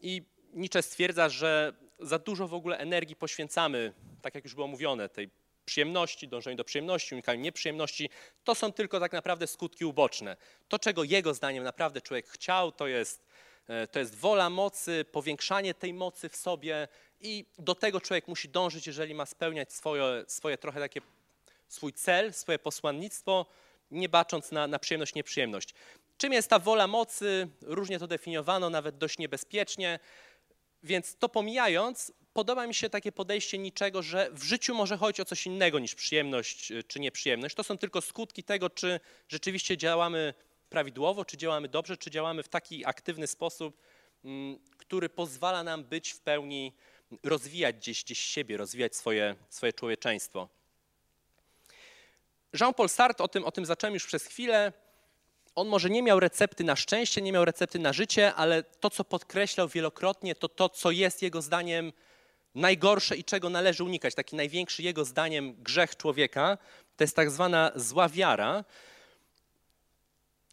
I 0.00 0.22
Nietzsche 0.52 0.82
stwierdza, 0.82 1.28
że 1.28 1.72
za 1.98 2.18
dużo 2.18 2.48
w 2.48 2.54
ogóle 2.54 2.78
energii 2.78 3.16
poświęcamy, 3.16 3.92
tak 4.22 4.34
jak 4.34 4.44
już 4.44 4.54
było 4.54 4.66
mówione, 4.66 5.08
tej 5.08 5.30
przyjemności, 5.64 6.28
dążeniu 6.28 6.56
do 6.56 6.64
przyjemności, 6.64 7.14
unikaniu 7.14 7.40
nieprzyjemności, 7.40 8.10
to 8.44 8.54
są 8.54 8.72
tylko 8.72 9.00
tak 9.00 9.12
naprawdę 9.12 9.46
skutki 9.46 9.84
uboczne. 9.84 10.36
To, 10.68 10.78
czego 10.78 11.04
jego 11.04 11.34
zdaniem 11.34 11.64
naprawdę 11.64 12.00
człowiek 12.00 12.28
chciał, 12.28 12.72
to 12.72 12.86
jest, 12.86 13.26
e, 13.68 13.86
to 13.86 13.98
jest 13.98 14.14
wola 14.14 14.50
mocy, 14.50 15.04
powiększanie 15.12 15.74
tej 15.74 15.94
mocy 15.94 16.28
w 16.28 16.36
sobie 16.36 16.88
i 17.20 17.44
do 17.58 17.74
tego 17.74 18.00
człowiek 18.00 18.28
musi 18.28 18.48
dążyć, 18.48 18.86
jeżeli 18.86 19.14
ma 19.14 19.26
spełniać 19.26 19.72
swoje, 19.72 20.24
swoje 20.26 20.58
trochę 20.58 20.80
takie, 20.80 21.00
swój 21.68 21.92
cel, 21.92 22.32
swoje 22.32 22.58
posłannictwo, 22.58 23.46
nie 23.90 24.08
bacząc 24.08 24.52
na, 24.52 24.66
na 24.66 24.78
przyjemność, 24.78 25.14
nieprzyjemność. 25.14 25.74
Czym 26.18 26.32
jest 26.32 26.50
ta 26.50 26.58
wola 26.58 26.86
mocy? 26.86 27.48
Różnie 27.62 27.98
to 27.98 28.06
definiowano, 28.06 28.70
nawet 28.70 28.98
dość 28.98 29.18
niebezpiecznie. 29.18 29.98
Więc 30.82 31.16
to 31.16 31.28
pomijając, 31.28 32.12
podoba 32.32 32.66
mi 32.66 32.74
się 32.74 32.90
takie 32.90 33.12
podejście 33.12 33.58
niczego, 33.58 34.02
że 34.02 34.30
w 34.32 34.42
życiu 34.42 34.74
może 34.74 34.96
chodzić 34.96 35.20
o 35.20 35.24
coś 35.24 35.46
innego 35.46 35.78
niż 35.78 35.94
przyjemność 35.94 36.72
y, 36.72 36.82
czy 36.84 37.00
nieprzyjemność. 37.00 37.54
To 37.54 37.64
są 37.64 37.78
tylko 37.78 38.00
skutki 38.00 38.44
tego, 38.44 38.70
czy 38.70 39.00
rzeczywiście 39.28 39.76
działamy 39.76 40.34
prawidłowo, 40.70 41.24
czy 41.24 41.36
działamy 41.36 41.68
dobrze, 41.68 41.96
czy 41.96 42.10
działamy 42.10 42.42
w 42.42 42.48
taki 42.48 42.86
aktywny 42.86 43.26
sposób, 43.26 43.82
mm, 44.24 44.58
który 44.76 45.08
pozwala 45.08 45.62
nam 45.62 45.84
być 45.84 46.12
w 46.12 46.20
pełni, 46.20 46.72
rozwijać 47.22 47.76
gdzieś, 47.76 48.04
gdzieś 48.04 48.20
siebie, 48.20 48.56
rozwijać 48.56 48.96
swoje, 48.96 49.36
swoje 49.48 49.72
człowieczeństwo. 49.72 50.48
Jean-Paul 52.52 52.88
Sartre, 52.88 53.24
o 53.24 53.28
tym, 53.28 53.44
o 53.44 53.52
tym 53.52 53.66
zacząłem 53.66 53.94
już 53.94 54.06
przez 54.06 54.26
chwilę, 54.26 54.72
on 55.54 55.68
może 55.68 55.90
nie 55.90 56.02
miał 56.02 56.20
recepty 56.20 56.64
na 56.64 56.76
szczęście, 56.76 57.22
nie 57.22 57.32
miał 57.32 57.44
recepty 57.44 57.78
na 57.78 57.92
życie, 57.92 58.34
ale 58.34 58.62
to, 58.62 58.90
co 58.90 59.04
podkreślał 59.04 59.68
wielokrotnie, 59.68 60.34
to 60.34 60.48
to, 60.48 60.68
co 60.68 60.90
jest 60.90 61.22
jego 61.22 61.42
zdaniem 61.42 61.92
najgorsze 62.54 63.16
i 63.16 63.24
czego 63.24 63.50
należy 63.50 63.84
unikać. 63.84 64.14
Taki 64.14 64.36
największy 64.36 64.82
jego 64.82 65.04
zdaniem 65.04 65.54
grzech 65.62 65.96
człowieka 65.96 66.58
to 66.96 67.04
jest 67.04 67.16
tak 67.16 67.30
zwana 67.30 67.72
zła 67.76 68.08
wiara. 68.08 68.64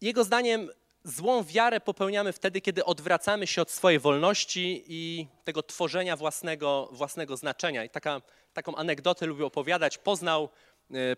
Jego 0.00 0.24
zdaniem 0.24 0.70
złą 1.04 1.44
wiarę 1.44 1.80
popełniamy 1.80 2.32
wtedy, 2.32 2.60
kiedy 2.60 2.84
odwracamy 2.84 3.46
się 3.46 3.62
od 3.62 3.70
swojej 3.70 3.98
wolności 3.98 4.84
i 4.88 5.26
tego 5.44 5.62
tworzenia 5.62 6.16
własnego, 6.16 6.88
własnego 6.92 7.36
znaczenia. 7.36 7.84
I 7.84 7.90
taka, 7.90 8.20
taką 8.52 8.74
anegdotę 8.74 9.26
lubię 9.26 9.46
opowiadać. 9.46 9.98
Poznał 9.98 10.48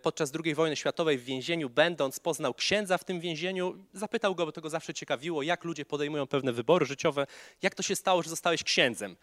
podczas 0.01 0.31
II 0.43 0.55
wojny 0.55 0.75
światowej 0.75 1.17
w 1.17 1.23
więzieniu, 1.23 1.69
będąc, 1.69 2.19
poznał 2.19 2.53
księdza 2.53 2.97
w 2.97 3.03
tym 3.03 3.19
więzieniu. 3.19 3.85
Zapytał 3.93 4.35
go, 4.35 4.45
bo 4.45 4.51
to 4.51 4.61
go 4.61 4.69
zawsze 4.69 4.93
ciekawiło, 4.93 5.43
jak 5.43 5.63
ludzie 5.63 5.85
podejmują 5.85 6.27
pewne 6.27 6.53
wybory 6.53 6.85
życiowe. 6.85 7.27
Jak 7.61 7.75
to 7.75 7.83
się 7.83 7.95
stało, 7.95 8.23
że 8.23 8.29
zostałeś 8.29 8.63
księdzem? 8.63 9.15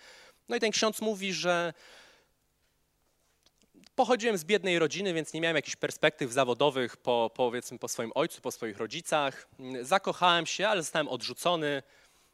No 0.48 0.56
i 0.56 0.60
ten 0.60 0.70
ksiądz 0.70 1.00
mówi, 1.00 1.32
że 1.32 1.72
Pochodziłem 3.98 4.38
z 4.38 4.44
biednej 4.44 4.78
rodziny, 4.78 5.14
więc 5.14 5.32
nie 5.32 5.40
miałem 5.40 5.56
jakichś 5.56 5.76
perspektyw 5.76 6.32
zawodowych 6.32 6.96
po, 6.96 7.30
powiedzmy, 7.34 7.78
po 7.78 7.88
swoim 7.88 8.12
ojcu, 8.14 8.40
po 8.40 8.50
swoich 8.50 8.78
rodzicach. 8.78 9.48
Zakochałem 9.82 10.46
się, 10.46 10.68
ale 10.68 10.82
zostałem 10.82 11.08
odrzucony. 11.08 11.82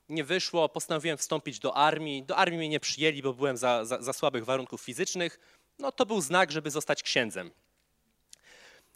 Nie 0.08 0.24
wyszło, 0.24 0.68
postanowiłem 0.68 1.18
wstąpić 1.18 1.58
do 1.58 1.76
armii. 1.76 2.22
Do 2.22 2.36
armii 2.36 2.58
mnie 2.58 2.68
nie 2.68 2.80
przyjęli, 2.80 3.22
bo 3.22 3.34
byłem 3.34 3.56
za, 3.56 3.84
za, 3.84 4.02
za 4.02 4.12
słabych 4.12 4.44
warunków 4.44 4.80
fizycznych. 4.80 5.40
No 5.78 5.92
to 5.92 6.06
był 6.06 6.20
znak, 6.20 6.52
żeby 6.52 6.70
zostać 6.70 7.02
księdzem. 7.02 7.50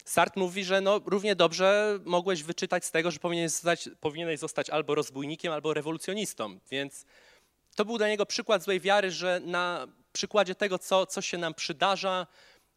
Sart 0.09 0.35
mówi, 0.35 0.63
że 0.63 0.81
no, 0.81 1.01
równie 1.05 1.35
dobrze 1.35 1.99
mogłeś 2.05 2.43
wyczytać 2.43 2.85
z 2.85 2.91
tego, 2.91 3.11
że 3.11 3.19
powinieneś 3.19 3.51
zostać, 3.51 3.89
powinieneś 3.99 4.39
zostać 4.39 4.69
albo 4.69 4.95
rozbójnikiem, 4.95 5.53
albo 5.53 5.73
rewolucjonistą. 5.73 6.59
Więc 6.71 7.05
to 7.75 7.85
był 7.85 7.97
dla 7.97 8.07
niego 8.07 8.25
przykład 8.25 8.63
złej 8.63 8.79
wiary, 8.79 9.11
że 9.11 9.41
na 9.45 9.87
przykładzie 10.13 10.55
tego, 10.55 10.79
co, 10.79 11.05
co 11.05 11.21
się 11.21 11.37
nam 11.37 11.53
przydarza, 11.53 12.27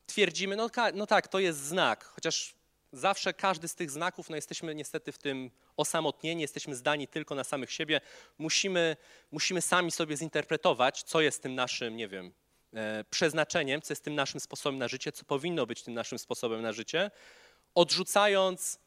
twierdzimy, 0.07 0.57
no, 0.57 0.71
no 0.95 1.07
tak, 1.07 1.29
to 1.29 1.39
jest 1.39 1.59
znak, 1.59 2.05
chociaż 2.05 2.55
zawsze 2.93 3.35
każdy 3.35 3.69
z 3.69 3.75
tych 3.75 3.91
znaków, 3.91 4.31
no 4.31 4.37
jesteśmy 4.37 4.75
niestety 4.75 5.13
w 5.13 5.19
tym 5.19 5.51
osamotnieni, 5.77 6.43
jesteśmy 6.43 6.75
zdani 6.75 7.09
tylko 7.09 7.35
na 7.35 7.45
samych 7.45 7.73
siebie. 7.73 8.01
Musimy, 8.39 8.97
musimy 9.31 9.63
sami 9.63 9.91
sobie 9.91 10.17
zinterpretować, 10.17 11.03
co 11.03 11.21
jest 11.21 11.43
tym 11.43 11.55
naszym, 11.55 11.97
nie 11.97 12.09
wiem, 12.09 12.33
przeznaczeniem, 13.11 13.83
co 13.83 13.93
jest 13.93 14.05
tym 14.05 14.15
naszym 14.15 14.41
sposobem 14.41 14.79
na 14.79 14.89
życie, 14.89 15.13
co 15.13 15.25
powinno 15.25 15.67
być 15.67 15.83
tym 15.83 15.95
naszym 15.95 16.19
sposobem 16.19 16.63
na 16.63 16.73
życie, 16.73 17.11
odrzucając 17.75 18.79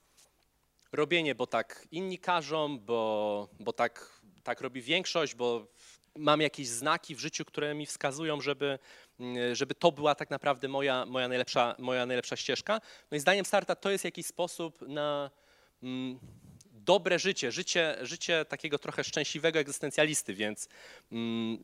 robienie, 0.91 1.35
bo 1.35 1.47
tak 1.47 1.87
inni 1.91 2.19
każą, 2.19 2.79
bo, 2.79 3.49
bo 3.59 3.73
tak, 3.73 4.21
tak 4.43 4.61
robi 4.61 4.81
większość, 4.81 5.35
bo 5.35 5.67
mam 6.15 6.41
jakieś 6.41 6.67
znaki 6.67 7.15
w 7.15 7.19
życiu, 7.19 7.45
które 7.45 7.75
mi 7.75 7.85
wskazują, 7.85 8.41
żeby, 8.41 8.79
mm, 9.19 9.55
żeby 9.55 9.75
to 9.75 9.91
była 9.91 10.15
tak 10.15 10.29
naprawdę 10.29 10.67
moja, 10.67 11.05
moja, 11.05 11.27
najlepsza, 11.27 11.75
moja 11.79 12.05
najlepsza 12.05 12.35
ścieżka. 12.35 12.81
No 13.11 13.17
i 13.17 13.19
zdaniem 13.19 13.45
Starta 13.45 13.75
to 13.75 13.91
jest 13.91 14.03
jakiś 14.03 14.25
sposób 14.25 14.81
na 14.81 15.31
mm, 15.83 16.19
dobre 16.71 17.19
życie, 17.19 17.51
życie, 17.51 17.97
życie 18.01 18.45
takiego 18.45 18.79
trochę 18.79 19.03
szczęśliwego 19.03 19.59
egzystencjalisty, 19.59 20.33
więc 20.33 20.69
mm, 21.11 21.63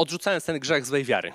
odrzucając 0.00 0.44
ten 0.44 0.58
grzech 0.58 0.86
złej 0.86 1.04
wiary. 1.04 1.32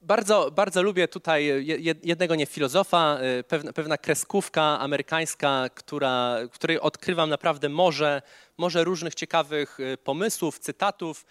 Bardzo, 0.00 0.50
bardzo 0.50 0.82
lubię 0.82 1.08
tutaj 1.08 1.66
jednego 2.02 2.34
nie 2.34 2.46
filozofa, 2.46 3.18
y, 3.40 3.44
pewna, 3.44 3.72
pewna 3.72 3.98
kreskówka 3.98 4.62
amerykańska, 4.80 5.68
która, 5.74 6.36
której 6.52 6.80
odkrywam 6.80 7.30
naprawdę 7.30 7.68
morze, 7.68 8.22
morze 8.58 8.84
różnych 8.84 9.14
ciekawych 9.14 9.80
y, 9.80 9.96
pomysłów, 9.96 10.58
cytatów. 10.58 11.24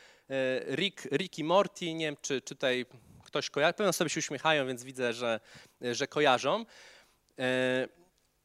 Y, 0.69 0.75
Rick, 0.75 1.05
Rick 1.05 1.37
Morty, 1.37 1.93
nie 1.93 2.05
wiem 2.05 2.17
czy, 2.21 2.41
czy 2.41 2.55
tutaj 2.55 2.85
ktoś 3.23 3.49
kojarzy, 3.49 3.73
pewno 3.73 3.93
sobie 3.93 4.09
się 4.09 4.19
uśmiechają, 4.19 4.67
więc 4.67 4.83
widzę, 4.83 5.13
że, 5.13 5.39
że 5.81 6.07
kojarzą. 6.07 6.65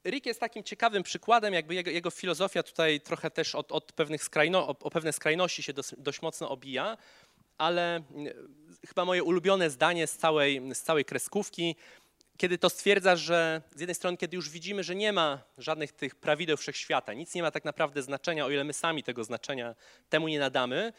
Rick 0.07 0.27
jest 0.27 0.41
takim 0.41 0.65
ciekawym 0.65 1.03
przykładem, 1.03 1.55
jakby 1.55 1.75
jego, 1.75 1.91
jego 1.91 2.11
filozofia 2.11 2.63
tutaj 2.63 3.01
trochę 3.01 3.31
też 3.31 3.55
od, 3.55 3.73
od 3.73 3.93
pewnych 3.93 4.25
skrajno, 4.25 4.69
o, 4.69 4.77
o 4.81 4.91
pewne 4.91 5.13
skrajności 5.13 5.63
się 5.63 5.73
dosyć, 5.73 5.99
dość 5.99 6.23
mocno 6.23 6.51
obija 6.51 6.97
ale 7.59 7.97
mm, 7.97 8.35
chyba 8.89 9.05
moje 9.05 9.25
ulubione 9.25 9.71
zdanie 9.71 10.07
z 10.07 10.17
całej, 10.17 10.75
z 10.75 10.83
całej 10.83 11.05
kreskówki, 11.05 11.77
kiedy 12.37 12.59
to 12.59 12.71
stwierdza, 12.71 13.17
że 13.17 13.63
z 13.75 13.81
jednej 13.81 13.95
strony, 13.95 14.17
kiedy 14.17 14.37
już 14.37 14.51
widzimy, 14.51 14.85
że 14.85 14.95
nie 14.95 15.13
ma 15.13 15.43
żadnych 15.59 15.93
tych 15.93 16.15
prawideł 16.15 16.57
wszechświata, 16.57 17.13
nic 17.13 17.35
nie 17.35 17.43
ma 17.43 17.51
tak 17.51 17.65
naprawdę 17.65 18.03
znaczenia, 18.03 18.47
o 18.47 18.51
ile 18.51 18.65
my 18.65 18.73
sami 18.73 19.03
tego 19.03 19.25
znaczenia 19.25 19.75
temu 20.09 20.29
nie 20.29 20.39
nadamy, 20.39 20.93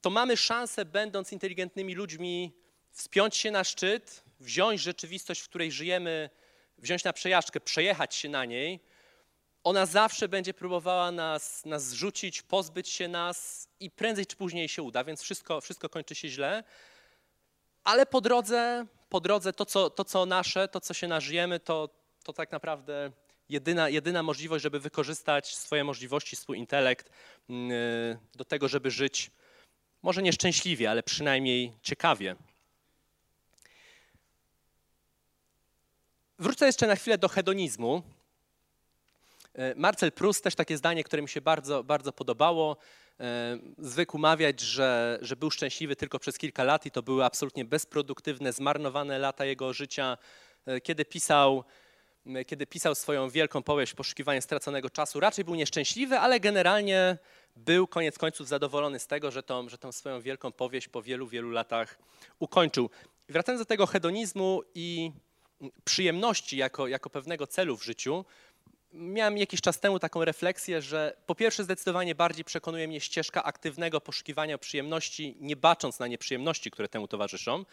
to 0.00 0.10
mamy 0.10 0.36
szansę, 0.36 0.84
będąc 0.84 1.32
inteligentnymi 1.32 1.94
ludźmi, 1.94 2.52
wspiąć 2.92 3.36
się 3.36 3.50
na 3.50 3.64
szczyt, 3.64 4.22
wziąć 4.40 4.80
rzeczywistość, 4.80 5.40
w 5.40 5.48
której 5.48 5.72
żyjemy, 5.72 6.30
wziąć 6.80 7.04
na 7.04 7.12
przejażdżkę, 7.12 7.60
przejechać 7.60 8.14
się 8.14 8.28
na 8.28 8.44
niej 8.44 8.80
ona 9.64 9.86
zawsze 9.86 10.28
będzie 10.28 10.54
próbowała 10.54 11.12
nas, 11.12 11.66
nas 11.66 11.84
zrzucić, 11.84 12.42
pozbyć 12.42 12.88
się 12.88 13.08
nas 13.08 13.68
i 13.80 13.90
prędzej 13.90 14.26
czy 14.26 14.36
później 14.36 14.68
się 14.68 14.82
uda, 14.82 15.04
więc 15.04 15.22
wszystko, 15.22 15.60
wszystko 15.60 15.88
kończy 15.88 16.14
się 16.14 16.28
źle. 16.28 16.64
Ale 17.84 18.06
po 18.06 18.20
drodze, 18.20 18.86
po 19.08 19.20
drodze 19.20 19.52
to, 19.52 19.66
co, 19.66 19.90
to, 19.90 20.04
co 20.04 20.26
nasze, 20.26 20.68
to, 20.68 20.80
co 20.80 20.94
się 20.94 21.08
nażyjemy, 21.08 21.60
to, 21.60 21.88
to 22.24 22.32
tak 22.32 22.52
naprawdę 22.52 23.12
jedyna, 23.48 23.88
jedyna 23.88 24.22
możliwość, 24.22 24.62
żeby 24.62 24.80
wykorzystać 24.80 25.56
swoje 25.56 25.84
możliwości, 25.84 26.36
swój 26.36 26.58
intelekt 26.58 27.10
mm, 27.48 28.18
do 28.34 28.44
tego, 28.44 28.68
żeby 28.68 28.90
żyć 28.90 29.30
może 30.02 30.22
nieszczęśliwie, 30.22 30.90
ale 30.90 31.02
przynajmniej 31.02 31.72
ciekawie. 31.82 32.36
Wrócę 36.40 36.66
jeszcze 36.66 36.86
na 36.86 36.96
chwilę 36.96 37.18
do 37.18 37.28
hedonizmu. 37.28 38.02
E, 39.54 39.74
Marcel 39.74 40.12
Proust, 40.12 40.44
też 40.44 40.54
takie 40.54 40.76
zdanie, 40.76 41.04
które 41.04 41.22
mi 41.22 41.28
się 41.28 41.40
bardzo, 41.40 41.84
bardzo 41.84 42.12
podobało, 42.12 42.76
e, 43.20 43.58
zwykł 43.78 44.18
mawiać, 44.18 44.60
że, 44.60 45.18
że 45.22 45.36
był 45.36 45.50
szczęśliwy 45.50 45.96
tylko 45.96 46.18
przez 46.18 46.38
kilka 46.38 46.64
lat 46.64 46.86
i 46.86 46.90
to 46.90 47.02
były 47.02 47.24
absolutnie 47.24 47.64
bezproduktywne, 47.64 48.52
zmarnowane 48.52 49.18
lata 49.18 49.44
jego 49.44 49.72
życia. 49.72 50.18
E, 50.66 50.80
kiedy 50.80 51.04
pisał, 51.04 51.64
kiedy 52.46 52.66
pisał 52.66 52.94
swoją 52.94 53.30
wielką 53.30 53.62
powieść 53.62 53.94
Poszukiwanie 53.94 54.42
straconego 54.42 54.90
czasu, 54.90 55.20
raczej 55.20 55.44
był 55.44 55.54
nieszczęśliwy, 55.54 56.18
ale 56.18 56.40
generalnie 56.40 57.18
był 57.56 57.86
koniec 57.86 58.18
końców 58.18 58.48
zadowolony 58.48 58.98
z 58.98 59.06
tego, 59.06 59.30
że 59.30 59.42
tą, 59.42 59.68
że 59.68 59.78
tą 59.78 59.92
swoją 59.92 60.20
wielką 60.20 60.52
powieść 60.52 60.88
po 60.88 61.02
wielu, 61.02 61.26
wielu 61.26 61.50
latach 61.50 61.98
ukończył. 62.38 62.90
Wracając 63.28 63.60
do 63.60 63.66
tego 63.66 63.86
hedonizmu 63.86 64.62
i 64.74 65.12
przyjemności 65.84 66.56
jako, 66.56 66.88
jako 66.88 67.10
pewnego 67.10 67.46
celu 67.46 67.76
w 67.76 67.84
życiu, 67.84 68.24
miałem 68.92 69.38
jakiś 69.38 69.60
czas 69.60 69.80
temu 69.80 69.98
taką 69.98 70.24
refleksję, 70.24 70.82
że 70.82 71.16
po 71.26 71.34
pierwsze 71.34 71.64
zdecydowanie 71.64 72.14
bardziej 72.14 72.44
przekonuje 72.44 72.88
mnie 72.88 73.00
ścieżka 73.00 73.44
aktywnego 73.44 74.00
poszukiwania 74.00 74.58
przyjemności, 74.58 75.36
nie 75.40 75.56
bacząc 75.56 75.98
na 75.98 76.06
nieprzyjemności, 76.06 76.70
które 76.70 76.88
temu 76.88 77.08
towarzyszą, 77.08 77.64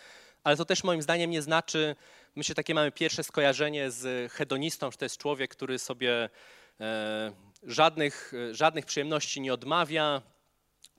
ale 0.44 0.58
to 0.58 0.66
też 0.66 0.84
moim 0.84 1.02
zdaniem 1.02 1.32
nie 1.32 1.42
znaczy, 1.42 1.96
myślę, 2.36 2.56
takie 2.56 2.74
mamy 2.74 2.92
pierwsze 2.92 3.24
skojarzenie 3.24 3.92
z 3.92 4.32
hedonistą, 4.32 4.92
że 4.92 4.98
to 4.98 5.06
jest 5.06 5.18
człowiek, 5.18 5.52
który 5.52 5.80
sobie 5.80 6.30
e, 6.80 7.32
żadnych, 7.64 8.34
żadnych 8.52 8.86
przyjemności 8.86 9.42
nie 9.42 9.54
odmawia, 9.54 10.22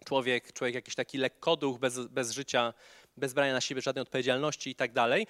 człowiek, 0.05 0.53
człowiek 0.53 0.75
jakiś 0.75 0.95
taki 0.95 1.19
lekkoduch, 1.19 1.79
bez, 1.79 1.99
bez 1.99 2.31
życia, 2.31 2.75
bez 3.17 3.33
brania 3.33 3.53
na 3.53 3.61
siebie 3.61 3.83
żadnej 3.83 4.03
odpowiedzialności 4.03 4.71
i 4.71 4.75
tak 4.75 4.93
dalej. 4.93 5.27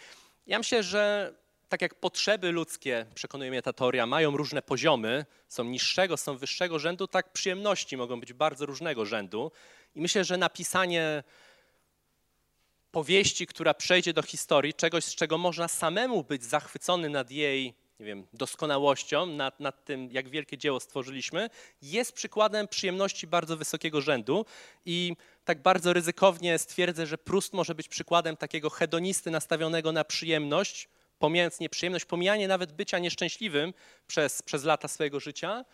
Ja 0.46 0.58
myślę, 0.58 0.82
że 0.82 1.34
tak 1.68 1.82
jak 1.82 1.94
potrzeby 1.94 2.52
ludzkie, 2.52 3.06
przekonuje 3.14 3.50
mnie 3.50 3.62
ta 3.62 3.72
teoria, 3.72 4.06
mają 4.06 4.36
różne 4.36 4.62
poziomy, 4.62 5.26
są 5.48 5.64
niższego, 5.64 6.16
są 6.16 6.36
wyższego 6.36 6.78
rzędu, 6.78 7.06
tak 7.06 7.32
przyjemności 7.32 7.96
mogą 7.96 8.20
być 8.20 8.32
bardzo 8.32 8.66
różnego 8.66 9.06
rzędu. 9.06 9.52
I 9.94 10.00
myślę, 10.00 10.24
że 10.24 10.36
napisanie 10.36 11.22
powieści, 12.92 13.46
która 13.46 13.74
przejdzie 13.74 14.12
do 14.12 14.22
historii, 14.22 14.74
czegoś, 14.74 15.04
z 15.04 15.14
czego 15.14 15.38
można 15.38 15.68
samemu 15.68 16.24
być 16.24 16.44
zachwycony 16.44 17.08
nad 17.08 17.30
jej 17.30 17.74
nie 18.00 18.06
wiem, 18.06 18.26
doskonałością, 18.32 19.26
nad, 19.26 19.60
nad 19.60 19.84
tym, 19.84 20.08
jak 20.12 20.28
wielkie 20.28 20.58
dzieło 20.58 20.80
stworzyliśmy, 20.80 21.50
jest 21.82 22.12
przykładem 22.12 22.68
przyjemności 22.68 23.26
bardzo 23.26 23.56
wysokiego 23.56 24.00
rzędu. 24.00 24.46
I 24.86 25.16
tak 25.44 25.62
bardzo 25.62 25.92
ryzykownie 25.92 26.58
stwierdzę, 26.58 27.06
że 27.06 27.18
Prust 27.18 27.52
może 27.52 27.74
być 27.74 27.88
przykładem 27.88 28.36
takiego 28.36 28.70
hedonisty 28.70 29.30
nastawionego 29.30 29.92
na 29.92 30.04
przyjemność, 30.04 30.88
pomijając 31.18 31.60
nieprzyjemność, 31.60 32.04
pomijanie 32.04 32.48
nawet 32.48 32.72
bycia 32.72 32.98
nieszczęśliwym 32.98 33.74
przez, 34.06 34.42
przez 34.42 34.64
lata 34.64 34.88
swojego 34.88 35.20
życia, 35.20 35.64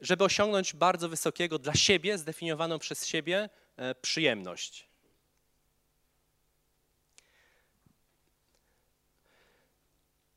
żeby 0.00 0.24
osiągnąć 0.24 0.74
bardzo 0.74 1.08
wysokiego 1.08 1.58
dla 1.58 1.74
siebie, 1.74 2.18
zdefiniowaną 2.18 2.78
przez 2.78 3.06
siebie 3.06 3.48
e, 3.76 3.94
przyjemność. 3.94 4.92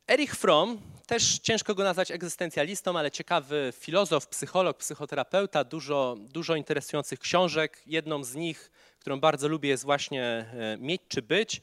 Erich 0.08 0.36
Fromm, 0.36 0.80
też 1.06 1.38
ciężko 1.38 1.74
go 1.74 1.84
nazwać 1.84 2.10
egzystencjalistą, 2.10 2.98
ale 2.98 3.10
ciekawy 3.10 3.72
filozof, 3.76 4.28
psycholog, 4.28 4.76
psychoterapeuta, 4.76 5.64
dużo, 5.64 6.16
dużo 6.18 6.56
interesujących 6.56 7.18
książek. 7.18 7.82
Jedną 7.86 8.24
z 8.24 8.34
nich, 8.34 8.70
którą 8.98 9.20
bardzo 9.20 9.48
lubię, 9.48 9.68
jest 9.68 9.84
właśnie 9.84 10.22
e, 10.24 10.76
Mieć 10.80 11.02
czy 11.08 11.22
być. 11.22 11.62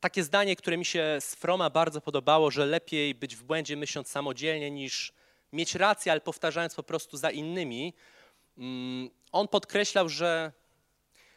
Takie 0.00 0.22
zdanie, 0.22 0.56
które 0.56 0.76
mi 0.76 0.84
się 0.84 1.16
z 1.20 1.34
Froma 1.34 1.70
bardzo 1.70 2.00
podobało, 2.00 2.50
że 2.50 2.66
lepiej 2.66 3.14
być 3.14 3.36
w 3.36 3.42
błędzie 3.42 3.76
myśląc 3.76 4.08
samodzielnie 4.08 4.70
niż 4.70 5.12
mieć 5.52 5.74
rację, 5.74 6.12
ale 6.12 6.20
powtarzając 6.20 6.74
po 6.74 6.82
prostu 6.82 7.16
za 7.16 7.30
innymi. 7.30 7.94
Mm, 8.58 9.10
on 9.32 9.48
podkreślał, 9.48 10.08
że 10.08 10.52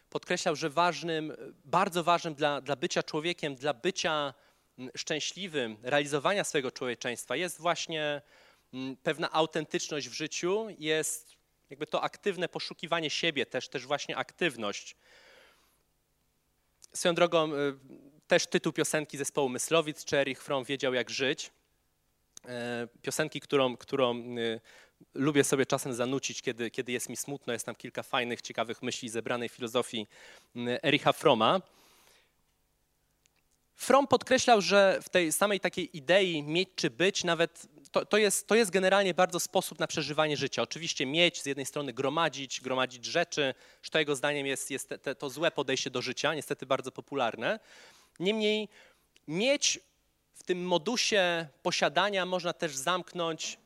podkreślał, 0.09 0.55
że 0.55 0.69
ważnym, 0.69 1.33
bardzo 1.65 2.03
ważnym 2.03 2.35
dla, 2.35 2.61
dla 2.61 2.75
bycia 2.75 3.03
człowiekiem, 3.03 3.55
dla 3.55 3.73
bycia 3.73 4.33
mm, 4.77 4.91
szczęśliwym, 4.95 5.77
realizowania 5.81 6.43
swojego 6.43 6.71
człowieczeństwa 6.71 7.35
jest 7.35 7.59
właśnie 7.59 8.21
mm, 8.73 8.97
pewna 8.97 9.31
autentyczność 9.31 10.09
w 10.09 10.13
życiu, 10.13 10.67
jest 10.77 11.39
jakby 11.69 11.87
to 11.87 12.01
aktywne 12.01 12.49
poszukiwanie 12.49 13.09
siebie, 13.09 13.45
też, 13.45 13.69
też 13.69 13.85
właśnie 13.85 14.17
aktywność. 14.17 14.95
Swoją 16.93 17.15
drogą, 17.15 17.53
y, 17.53 17.79
też 18.29 18.47
tytuł 18.47 18.73
piosenki 18.73 19.17
zespołu 19.17 19.49
Myslowic, 19.49 20.05
czy 20.05 20.17
Erich 20.17 20.43
Fromm 20.43 20.65
wiedział 20.65 20.93
jak 20.93 21.09
żyć. 21.09 21.51
E, 22.45 22.87
piosenki, 23.01 23.39
którą, 23.39 23.77
którą 23.77 24.15
y, 24.37 24.61
lubię 25.13 25.43
sobie 25.43 25.65
czasem 25.65 25.93
zanucić, 25.93 26.41
kiedy, 26.41 26.71
kiedy 26.71 26.91
jest 26.91 27.09
mi 27.09 27.17
smutno. 27.17 27.53
Jest 27.53 27.65
tam 27.65 27.75
kilka 27.75 28.03
fajnych, 28.03 28.41
ciekawych 28.41 28.81
myśli 28.81 29.09
zebranej 29.09 29.49
filozofii 29.49 30.07
y, 30.55 30.81
Ericha 30.83 31.13
Froma. 31.13 31.61
Fromm 33.75 34.07
podkreślał, 34.07 34.61
że 34.61 34.99
w 35.01 35.09
tej 35.09 35.31
samej 35.31 35.59
takiej 35.59 35.97
idei 35.97 36.43
mieć 36.43 36.69
czy 36.75 36.89
być, 36.89 37.23
nawet 37.23 37.67
to, 37.91 38.05
to, 38.05 38.17
jest, 38.17 38.47
to 38.47 38.55
jest 38.55 38.71
generalnie 38.71 39.13
bardzo 39.13 39.39
sposób 39.39 39.79
na 39.79 39.87
przeżywanie 39.87 40.37
życia. 40.37 40.61
Oczywiście 40.61 41.05
mieć, 41.05 41.41
z 41.41 41.45
jednej 41.45 41.65
strony 41.65 41.93
gromadzić, 41.93 42.61
gromadzić 42.61 43.05
rzeczy, 43.05 43.53
że 43.83 43.89
to 43.89 43.99
jego 43.99 44.15
zdaniem 44.15 44.47
jest, 44.47 44.71
jest 44.71 44.89
te, 44.89 44.97
te, 44.97 45.15
to 45.15 45.29
złe 45.29 45.51
podejście 45.51 45.89
do 45.89 46.01
życia, 46.01 46.33
niestety 46.33 46.65
bardzo 46.65 46.91
popularne. 46.91 47.59
Niemniej 48.19 48.69
mieć 49.27 49.79
w 50.33 50.43
tym 50.43 50.65
modusie 50.65 51.47
posiadania 51.63 52.25
można 52.25 52.53
też 52.53 52.75
zamknąć 52.75 53.57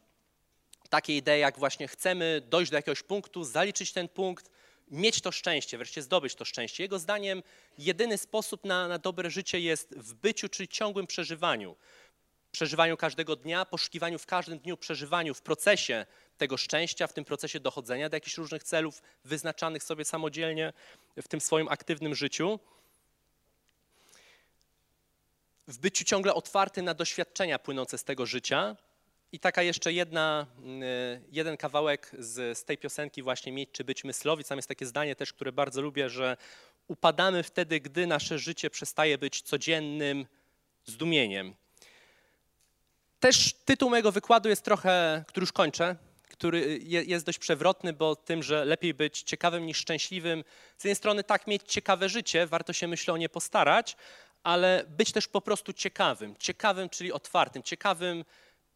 takie 0.90 1.18
idee, 1.18 1.40
jak 1.40 1.60
właśnie 1.60 1.88
chcemy 1.88 2.42
dojść 2.50 2.72
do 2.72 2.78
jakiegoś 2.78 3.04
punktu, 3.04 3.44
zaliczyć 3.44 3.94
ten 3.94 4.08
punkt, 4.08 4.50
mieć 4.92 5.22
to 5.22 5.32
szczęście, 5.32 5.78
wreszcie 5.78 6.02
zdobyć 6.02 6.36
to 6.36 6.46
szczęście. 6.46 6.84
Jego 6.84 7.00
zdaniem 7.00 7.44
jedyny 7.78 8.18
sposób 8.18 8.66
na, 8.66 8.88
na 8.88 8.98
dobre 8.98 9.32
życie 9.32 9.60
jest 9.60 9.96
w 9.96 10.14
byciu, 10.14 10.50
czyli 10.50 10.68
ciągłym 10.68 11.08
przeżywaniu. 11.08 11.76
Przeżywaniu 12.52 12.98
każdego 12.98 13.36
dnia, 13.36 13.66
poszukiwaniu 13.66 14.20
w 14.20 14.26
każdym 14.26 14.60
dniu, 14.60 14.78
przeżywaniu 14.78 15.34
w 15.34 15.42
procesie 15.42 16.06
tego 16.38 16.58
szczęścia, 16.58 17.08
w 17.08 17.14
tym 17.14 17.26
procesie 17.26 17.60
dochodzenia 17.60 18.10
do 18.10 18.16
jakichś 18.16 18.38
różnych 18.38 18.64
celów 18.64 19.02
wyznaczanych 19.26 19.84
sobie 19.84 20.06
samodzielnie 20.06 20.74
w 21.18 21.28
tym 21.28 21.42
swoim 21.42 21.68
aktywnym 21.68 22.16
życiu 22.16 22.60
w 25.68 25.78
byciu 25.78 26.04
ciągle 26.06 26.34
otwartym 26.34 26.86
na 26.86 26.94
doświadczenia 26.94 27.60
płynące 27.60 27.98
z 27.98 28.04
tego 28.04 28.26
życia. 28.26 28.76
I 29.32 29.40
taka 29.40 29.64
jeszcze 29.64 29.94
jedna, 29.94 30.46
y, 30.60 31.22
jeden 31.32 31.58
kawałek 31.58 32.12
z, 32.20 32.58
z 32.58 32.66
tej 32.66 32.78
piosenki 32.78 33.24
właśnie 33.24 33.52
Mieć 33.52 33.70
czy 33.72 33.84
być 33.84 34.04
myslowic. 34.04 34.48
Tam 34.48 34.58
jest 34.58 34.68
takie 34.68 34.86
zdanie 34.86 35.16
też, 35.16 35.34
które 35.34 35.52
bardzo 35.52 35.82
lubię, 35.82 36.10
że 36.10 36.38
upadamy 36.88 37.44
wtedy, 37.44 37.80
gdy 37.80 38.08
nasze 38.08 38.40
życie 38.40 38.70
przestaje 38.70 39.18
być 39.18 39.42
codziennym 39.42 40.26
zdumieniem. 40.86 41.56
Też 43.20 43.54
tytuł 43.54 43.90
mojego 43.90 44.12
wykładu 44.12 44.50
jest 44.50 44.64
trochę, 44.64 45.24
który 45.28 45.44
już 45.44 45.52
kończę, 45.52 45.96
który 46.30 46.80
jest 46.84 47.26
dość 47.26 47.40
przewrotny, 47.40 47.94
bo 47.94 48.16
tym, 48.16 48.44
że 48.44 48.66
lepiej 48.66 48.94
być 48.94 49.22
ciekawym 49.22 49.66
niż 49.66 49.78
szczęśliwym. 49.78 50.44
Z 50.78 50.84
jednej 50.84 50.96
strony 50.96 51.24
tak 51.24 51.48
mieć 51.48 51.62
ciekawe 51.66 52.10
życie, 52.10 52.48
warto 52.48 52.74
się 52.74 52.88
myślę 52.88 53.14
o 53.14 53.18
nie 53.18 53.30
postarać, 53.30 53.96
ale 54.44 54.86
być 54.88 55.12
też 55.12 55.28
po 55.28 55.42
prostu 55.42 55.74
ciekawym. 55.74 56.36
Ciekawym, 56.40 56.90
czyli 56.90 57.12
otwartym, 57.12 57.64
ciekawym 57.64 58.26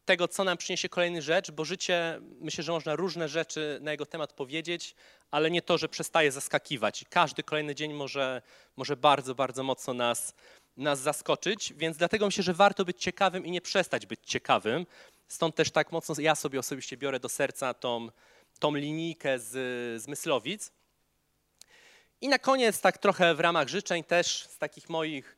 tego, 0.04 0.28
co 0.28 0.44
nam 0.44 0.56
przyniesie 0.56 0.88
kolejny 0.88 1.22
rzecz, 1.22 1.50
bo 1.50 1.64
życie, 1.64 2.20
myślę, 2.40 2.64
że 2.64 2.72
można 2.72 2.96
różne 2.96 3.28
rzeczy 3.28 3.78
na 3.82 3.90
jego 3.90 4.06
temat 4.06 4.32
powiedzieć, 4.32 4.94
ale 5.30 5.50
nie 5.50 5.62
to, 5.62 5.78
że 5.78 5.88
przestaje 5.88 6.32
zaskakiwać. 6.32 7.04
Każdy 7.10 7.42
kolejny 7.42 7.74
dzień 7.74 7.92
może, 7.92 8.42
może 8.76 8.96
bardzo, 8.96 9.34
bardzo 9.34 9.62
mocno 9.62 9.94
nas, 9.94 10.34
nas 10.76 11.00
zaskoczyć, 11.00 11.72
więc 11.76 11.96
dlatego 11.96 12.26
myślę, 12.26 12.42
że 12.42 12.54
warto 12.54 12.84
być 12.84 12.98
ciekawym 13.02 13.46
i 13.46 13.50
nie 13.50 13.60
przestać 13.60 14.06
być 14.06 14.20
ciekawym. 14.24 14.86
Stąd 15.28 15.54
też 15.54 15.70
tak 15.70 15.92
mocno 15.92 16.14
ja 16.18 16.34
sobie 16.34 16.58
osobiście 16.58 16.96
biorę 16.96 17.20
do 17.20 17.28
serca 17.28 17.74
tą, 17.74 18.08
tą 18.58 18.74
linijkę 18.74 19.38
z, 19.38 19.50
z 20.02 20.08
Myslowic. 20.08 20.72
I 22.20 22.28
na 22.28 22.38
koniec, 22.38 22.80
tak 22.80 22.98
trochę 22.98 23.34
w 23.34 23.40
ramach 23.40 23.68
życzeń 23.68 24.04
też 24.04 24.46
z 24.50 24.58
takich 24.58 24.88
moich 24.88 25.37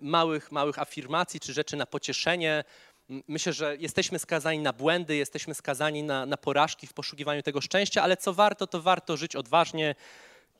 małych, 0.00 0.52
małych 0.52 0.78
afirmacji 0.78 1.40
czy 1.40 1.52
rzeczy 1.52 1.76
na 1.76 1.86
pocieszenie. 1.86 2.64
Myślę, 3.08 3.52
że 3.52 3.76
jesteśmy 3.76 4.18
skazani 4.18 4.58
na 4.58 4.72
błędy, 4.72 5.16
jesteśmy 5.16 5.54
skazani 5.54 6.02
na, 6.02 6.26
na 6.26 6.36
porażki 6.36 6.86
w 6.86 6.92
poszukiwaniu 6.92 7.42
tego 7.42 7.60
szczęścia, 7.60 8.02
ale 8.02 8.16
co 8.16 8.34
warto, 8.34 8.66
to 8.66 8.82
warto 8.82 9.16
żyć 9.16 9.36
odważnie, 9.36 9.94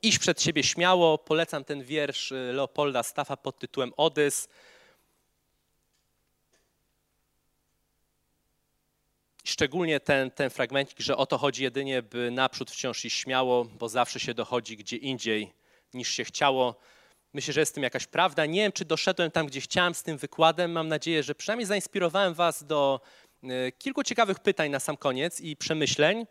iść 0.03 0.19
przed 0.19 0.43
siebie 0.43 0.63
śmiało. 0.63 1.19
Polecam 1.19 1.65
ten 1.65 1.83
wiersz 1.83 2.33
e, 2.33 2.35
Leopolda 2.53 3.03
Staffa 3.03 3.37
pod 3.37 3.59
tytułem 3.59 3.93
Odys. 3.97 4.49
Szczególnie 9.45 10.01
ten, 10.01 10.31
ten 10.31 10.51
fragmencik, 10.51 11.01
że 11.01 11.17
o 11.17 11.27
to 11.27 11.39
chodzi 11.39 11.63
jedynie, 11.63 12.03
by 12.03 12.31
naprzód 12.31 12.71
wciąż 12.71 13.05
iść 13.05 13.21
śmiało, 13.21 13.65
bo 13.65 13.89
zawsze 13.89 14.21
się 14.21 14.35
dochodzi 14.35 14.77
gdzie 14.77 14.97
indziej 14.97 15.53
niż 15.95 16.09
się 16.09 16.25
chciało. 16.25 16.75
Myślę, 17.37 17.55
że 17.55 17.61
jest 17.61 17.73
w 17.73 17.75
tym 17.75 17.83
jakaś 17.83 18.07
prawda. 18.07 18.47
Nie 18.47 18.61
wiem, 18.61 18.73
czy 18.73 18.85
doszedłem 18.85 19.31
tam, 19.31 19.47
gdzie 19.47 19.61
chciałem 19.61 19.95
z 19.95 20.03
tym 20.03 20.19
wykładem. 20.19 20.73
Mam 20.73 20.89
nadzieję, 20.89 21.23
że 21.23 21.35
przynajmniej 21.35 21.67
zainspirowałem 21.67 22.35
Was 22.35 22.65
do 22.65 23.01
e, 23.43 23.73
kilku 23.73 24.03
ciekawych 24.03 24.39
pytań 24.39 24.71
na 24.71 24.81
sam 24.81 24.97
koniec 24.97 25.41
i 25.41 25.57
przemyśleń. 25.57 26.27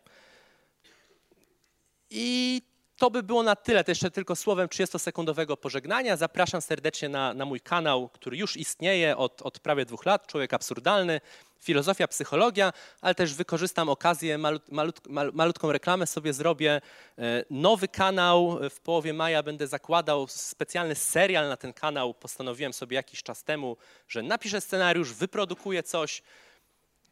I 2.10 2.62
to 2.96 3.10
by 3.10 3.22
było 3.22 3.42
na 3.42 3.56
tyle. 3.56 3.84
To 3.84 3.90
jeszcze 3.90 4.10
tylko 4.10 4.36
słowem 4.36 4.68
30-sekundowego 4.68 5.56
pożegnania. 5.56 6.16
Zapraszam 6.16 6.60
serdecznie 6.60 7.08
na, 7.08 7.34
na 7.34 7.44
mój 7.44 7.60
kanał, 7.60 8.08
który 8.08 8.36
już 8.36 8.56
istnieje 8.56 9.16
od, 9.16 9.42
od 9.42 9.58
prawie 9.58 9.84
dwóch 9.84 10.06
lat, 10.06 10.26
Człowiek 10.26 10.54
Absurdalny, 10.54 11.20
Filozofia, 11.60 12.08
Psychologia, 12.08 12.72
ale 13.00 13.14
też 13.14 13.34
wykorzystam 13.34 13.88
okazję, 13.88 14.38
malut, 14.38 14.72
malut, 14.72 15.00
malutką 15.32 15.72
reklamę 15.72 16.06
sobie 16.06 16.32
zrobię. 16.32 16.80
E, 17.18 17.44
nowy 17.50 17.88
kanał 17.88 18.58
w 18.70 18.80
połowie 18.80 19.12
maja 19.12 19.42
będę 19.42 19.66
zakładał 19.66 20.26
specjalny 20.28 20.94
serial 20.94 21.48
na 21.48 21.56
ten 21.56 21.72
kanał. 21.72 22.14
Postanowiłem 22.14 22.72
sobie 22.72 22.94
jakiś 22.94 23.22
czas 23.22 23.44
temu, 23.44 23.76
że 24.08 24.22
napiszę 24.22 24.60
scenariusz, 24.60 25.12
wyprodukuję 25.12 25.82
coś. 25.82 26.22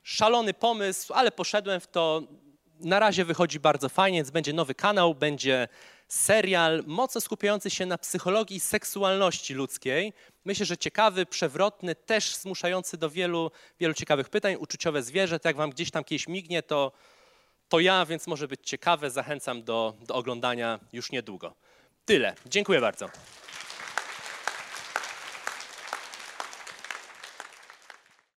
Szalony 0.03 0.55
pomysł, 0.55 1.12
ale 1.12 1.33
poszedłem 1.33 1.81
w 1.81 1.87
to 1.87 2.23
na 2.81 2.99
razie 2.99 3.25
wychodzi 3.25 3.61
bardzo 3.61 3.89
fajnie, 3.89 4.19
więc 4.19 4.31
będzie 4.31 4.53
nowy 4.53 4.75
kanał, 4.75 5.15
będzie 5.15 5.69
serial 6.09 6.83
mocno 6.87 7.21
skupiający 7.21 7.71
się 7.71 7.87
na 7.87 7.99
psychologii 7.99 8.61
seksualności 8.61 9.55
ludzkiej. 9.55 10.13
Myślę, 10.45 10.67
że 10.67 10.77
ciekawy, 10.77 11.27
przewrotny, 11.27 11.95
też 11.95 12.37
zmuszający 12.37 12.97
do 12.97 13.11
wielu, 13.11 13.51
wielu 13.81 13.95
ciekawych 13.95 14.29
pytań. 14.29 14.57
Uczuciowe 14.59 15.03
zwierzę, 15.03 15.41
to 15.41 15.49
jak 15.49 15.57
wam 15.57 15.71
gdzieś 15.71 15.91
tam 15.91 16.05
kiedyś 16.05 16.29
mignie, 16.29 16.63
to, 16.63 16.93
to 17.69 17.81
ja, 17.81 18.07
więc 18.07 18.27
może 18.27 18.49
być 18.49 18.61
ciekawe. 18.65 19.11
Zachęcam 19.11 19.63
do, 19.63 19.95
do 20.07 20.15
oglądania 20.15 20.81
już 20.93 21.13
niedługo. 21.13 21.55
Tyle. 22.05 22.35
Dziękuję 22.47 22.81
bardzo. 22.81 23.09